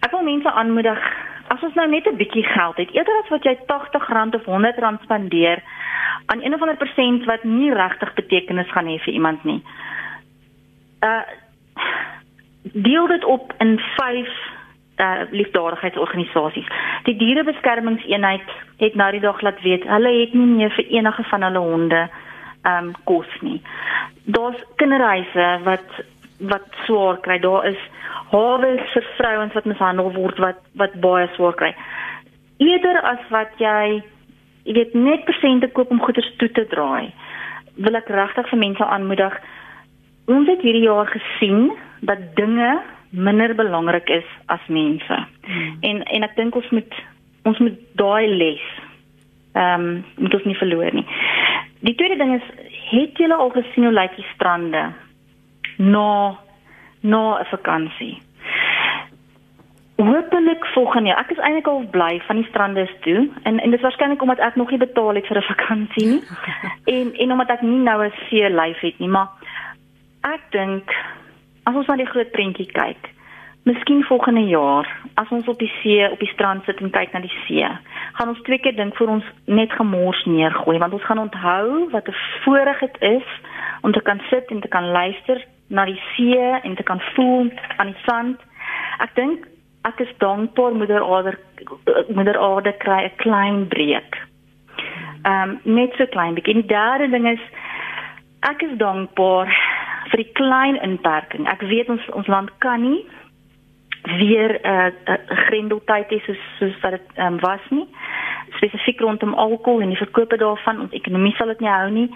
[0.00, 1.00] ek wil mense aanmoedig
[1.50, 5.02] as ons nou net 'n bietjie geld het, eerder as wat jy R80 of R100
[5.02, 5.62] spandeer
[6.26, 9.62] aan een of ander persent wat nie regtig betekenis gaan hê vir iemand nie.
[11.00, 11.22] Uh
[12.62, 14.28] deel dit op in 5
[14.96, 16.66] uh liefdadigheidsorganisasies.
[17.02, 21.42] Die dierebeskermingseenheid het nou die dag laat weet, hulle het nie meer vir enige van
[21.42, 22.08] hulle honde
[22.62, 23.62] um kos nie.
[24.24, 26.04] Daar's kinderhuise wat
[26.48, 27.38] wat swaar kry.
[27.38, 27.80] Daar is
[28.30, 31.74] hawe vir vrouens wat mishandel word wat wat baie swaar kry.
[32.60, 34.02] Eerder as wat jy
[34.64, 37.12] jy weet net persente koop om goeder toe te draai,
[37.80, 39.36] wil ek regtig vir mense aanmoedig.
[40.28, 41.70] Ons het hierdie jaar gesien
[42.06, 42.74] dat dinge
[43.10, 45.16] minder belangrik is as mense.
[45.46, 45.78] Hmm.
[45.80, 47.00] En en ek dink ons moet
[47.48, 48.66] ons moet daai les
[49.52, 51.06] ehm um, moet ons nie verloor nie.
[51.80, 52.46] Die tweede ding is
[52.90, 54.90] het julle al gesien hoe lyk die strande
[55.80, 56.38] na
[57.00, 58.22] na 'n vakansie.
[59.96, 61.18] Hoopelik volgende jaar.
[61.18, 64.38] Ek is eintlik al bly van die strande toe en en dit is waarskynlik omdat
[64.38, 66.22] ek nog nie betaal het vir 'n vakansie nie.
[66.96, 69.28] en en omdat ek nie nou 'n see lyf het nie, maar
[70.20, 70.94] ek dink
[71.64, 73.10] as ons na die groot prentjie kyk,
[73.62, 77.20] miskien volgende jaar as ons op die see, op die strand sit en kyk na
[77.20, 77.68] die see,
[78.12, 82.08] gaan ons twee keer dink voor ons net gemors neergooi want ons gaan onthou wat
[82.08, 83.28] 'n voorreg dit is
[83.80, 87.50] om te kan sit en te kan luister na die see en te kan voel
[87.76, 88.42] aan die sand.
[88.98, 89.46] Ek dink
[89.88, 91.38] ek is dankbaar moeder Aarde
[92.08, 94.18] moeder Aarde kry 'n klein breek.
[95.24, 96.54] Ehm um, net so klein bietjie.
[96.54, 97.42] Die derde ding is
[98.40, 99.48] ek is dankbaar
[100.10, 101.48] vir die klein inperking.
[101.48, 103.06] Ek weet ons ons land kan nie
[104.02, 107.86] weer 'n uh, uh, grendeltyd hê soos soos wat dit um, was nie.
[108.60, 112.08] Spesifiek rondom alkohol en die verkope daarvan, ons ekonomie sal dit nie hou nie.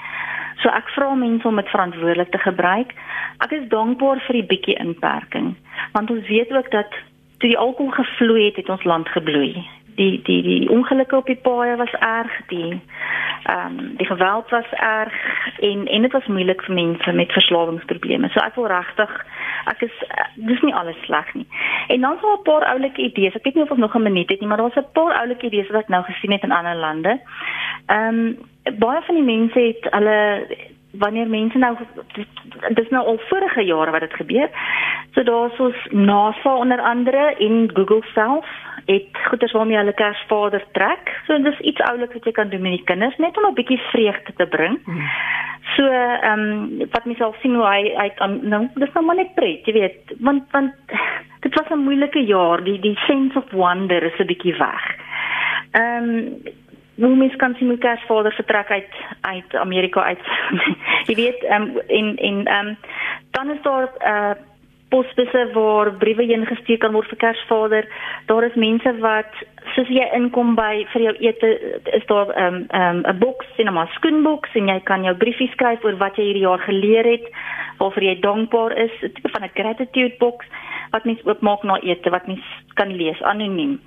[0.61, 2.93] So ek vra mense om dit verantwoordelik te gebruik.
[3.45, 5.55] Ek is dankbaar vir die bietjie inperking,
[5.97, 6.93] want ons weet ook dat
[7.41, 9.65] toe die alkohol gevloei het, het ons land gebloei
[9.97, 12.81] die die die ongelukke op die paaie was erg die
[13.45, 15.15] ehm um, die geweld was erg
[15.61, 18.29] en en dit was moeilik vir mense met verslawingsprobleme.
[18.29, 19.13] So ek wil regtig
[19.73, 19.97] ek is
[20.35, 21.47] dis nie alles sleg nie.
[21.89, 23.35] En dan so 'n paar oulike idees.
[23.35, 25.47] Ek weet nie of ons nog 'n minuut het nie, maar daar's 'n paar oulike
[25.47, 27.21] idees wat ek nou gesien het in ander lande.
[27.87, 28.39] Ehm um,
[28.79, 30.47] baie van die mense het hulle
[30.99, 31.77] wanneer mense nou
[32.75, 34.49] dis nou al vorige jare wat dit gebeur.
[35.15, 38.47] So daar's ons NASA onder andere en Google self
[38.87, 41.21] het goeders waarmee hulle Kersvader trek.
[41.27, 43.81] So dis iets ouliks wat jy kan doen met die kinders net om 'n bietjie
[43.91, 44.79] vreugde te bring.
[44.85, 45.09] Hmm.
[45.77, 48.11] So ehm um, wat mens al sien hoe hy hy
[48.43, 50.73] nou dis nou maar net pret, jy weet, want want
[51.41, 52.65] dit was 'n moeilike jaar.
[52.65, 54.85] Die die sense of wonder is 'n bietjie weg.
[55.71, 56.43] Ehm um,
[56.95, 60.27] hoe mens kan sien hoe Kersvader vertrek uit uit Amerika uit.
[61.09, 62.77] jy weet ehm um, en en ehm um,
[63.31, 64.37] dan is daar 'n uh, eh,
[64.95, 67.89] posbusse waar briewe heen gestuur kan word vir Kersvader.
[68.31, 69.43] Daar is mense wat
[69.75, 71.51] soos jy inkom by vir jou ete
[71.99, 75.15] is daar 'n um, 'n um, 'n boks, sien maar skoenboks en jy kan jou
[75.15, 77.27] briefie skryf oor wat jy hierdie jaar geleer het,
[77.79, 80.47] waarvoor jy dankbaar is, 'n tipe van 'n gratitude box
[80.91, 83.81] wat mens oopmaak na ete wat mens kan lees anoniem.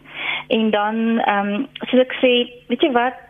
[0.48, 2.34] En dan ehm um, soos ek sê,
[2.68, 3.27] weet jy wat,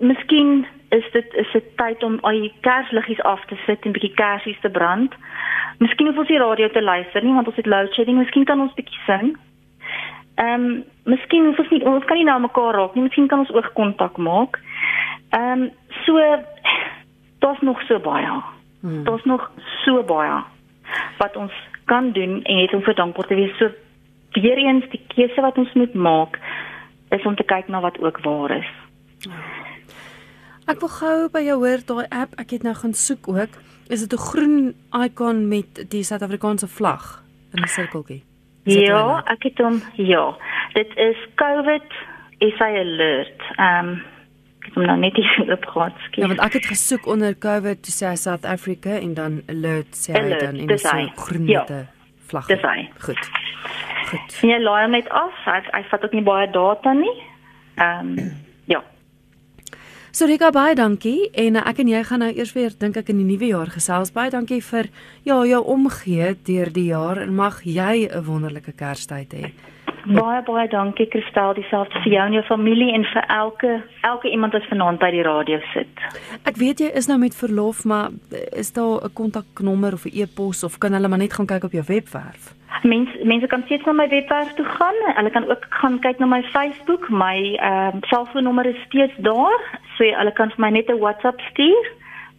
[0.00, 4.14] miskien is dit is dit tyd om al die kersliggies af te sit en bietjie
[4.14, 5.14] kersies te brand.
[5.78, 8.18] Miskien hoef ons die radio te luister nie want ons het load shedding.
[8.18, 9.36] Miskien kan ons bietjie sing.
[10.40, 13.04] Ehm, um, miskien hoef ons nie ons kan nie na mekaar raak nie.
[13.06, 14.58] Miskien kan ons oogkontak maak.
[15.36, 15.70] Ehm, um,
[16.04, 16.18] so
[17.40, 18.42] daar's nog so baie.
[18.80, 19.04] Hmm.
[19.04, 19.50] Daar's nog
[19.84, 20.42] so baie
[21.18, 21.52] wat ons
[21.84, 23.56] kan doen en het om vir dankbaar te wees.
[23.58, 23.70] So
[24.32, 26.38] weer eens die keuse wat ons moet maak
[27.10, 28.70] is om te kyk na wat ook waar is.
[30.70, 32.36] Ek wil gou by jou hoor daai app.
[32.38, 33.56] Ek het nou gaan soek ook.
[33.90, 38.22] Is dit 'n groen icon met die Suid-Afrikaanse vlag in 'n sirkeltjie?
[38.64, 39.82] Ja, ek het hom.
[39.94, 40.36] Ja.
[40.72, 41.88] Dit is COVID
[42.38, 43.40] SA alert.
[43.56, 44.02] Ehm um,
[44.60, 45.98] ek het hom nou net hier opgehad.
[46.10, 50.12] Ja, want ek het gesoek onder COVID to say South Africa en dan alert sê
[50.12, 51.66] hy dan in 'n groen ja.
[52.26, 52.46] vlag.
[52.46, 52.90] Dis hy.
[52.98, 53.30] Goed.
[54.06, 54.38] Goed.
[54.42, 55.34] En jy laai hom net af.
[55.44, 57.22] Hy hy vat ook nie baie data nie.
[57.74, 58.48] Ehm um,
[60.10, 60.12] ja.
[60.12, 63.12] So Rika baie dankie en uh, ek en jy gaan nou eers weer dink ek
[63.12, 64.10] in die nuwe jaar gesels.
[64.10, 64.88] Baie dankie vir
[65.22, 69.52] ja, jou omgee deur die jaar en mag jy 'n wonderlike Kerstyd hê.
[70.06, 74.52] Baie baie dankie Kristel, dieselfde vir jou en jou familie en vir elke elke iemand
[74.52, 75.92] wat vanaand by die radio sit.
[76.44, 78.10] Ek weet jy is nou met verlof, maar
[78.56, 81.72] is daar 'n kontaknommer of 'n e-pos of kan hulle maar net gaan kyk op
[81.72, 82.54] jou webwerf?
[82.82, 84.96] Mense mense kan steeds na my webwerf toe gaan.
[85.14, 87.08] Hulle kan ook gaan kyk na my Facebook.
[87.08, 89.79] My ehm uh, selfoonnommer is steeds daar.
[90.00, 91.84] So hulle kan vir my net 'n WhatsApp stuur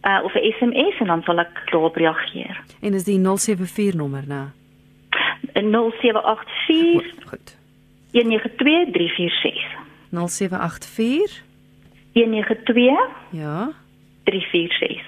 [0.02, 2.58] uh, of 'n SMS en dan sal ek daarop reageer.
[2.82, 4.46] En is die 074 nommer nou?
[5.54, 7.56] 0784 Goed.
[8.10, 9.62] 192346.
[10.10, 11.42] 0784
[12.12, 12.98] 192
[13.30, 13.70] Ja.
[14.24, 15.06] 346.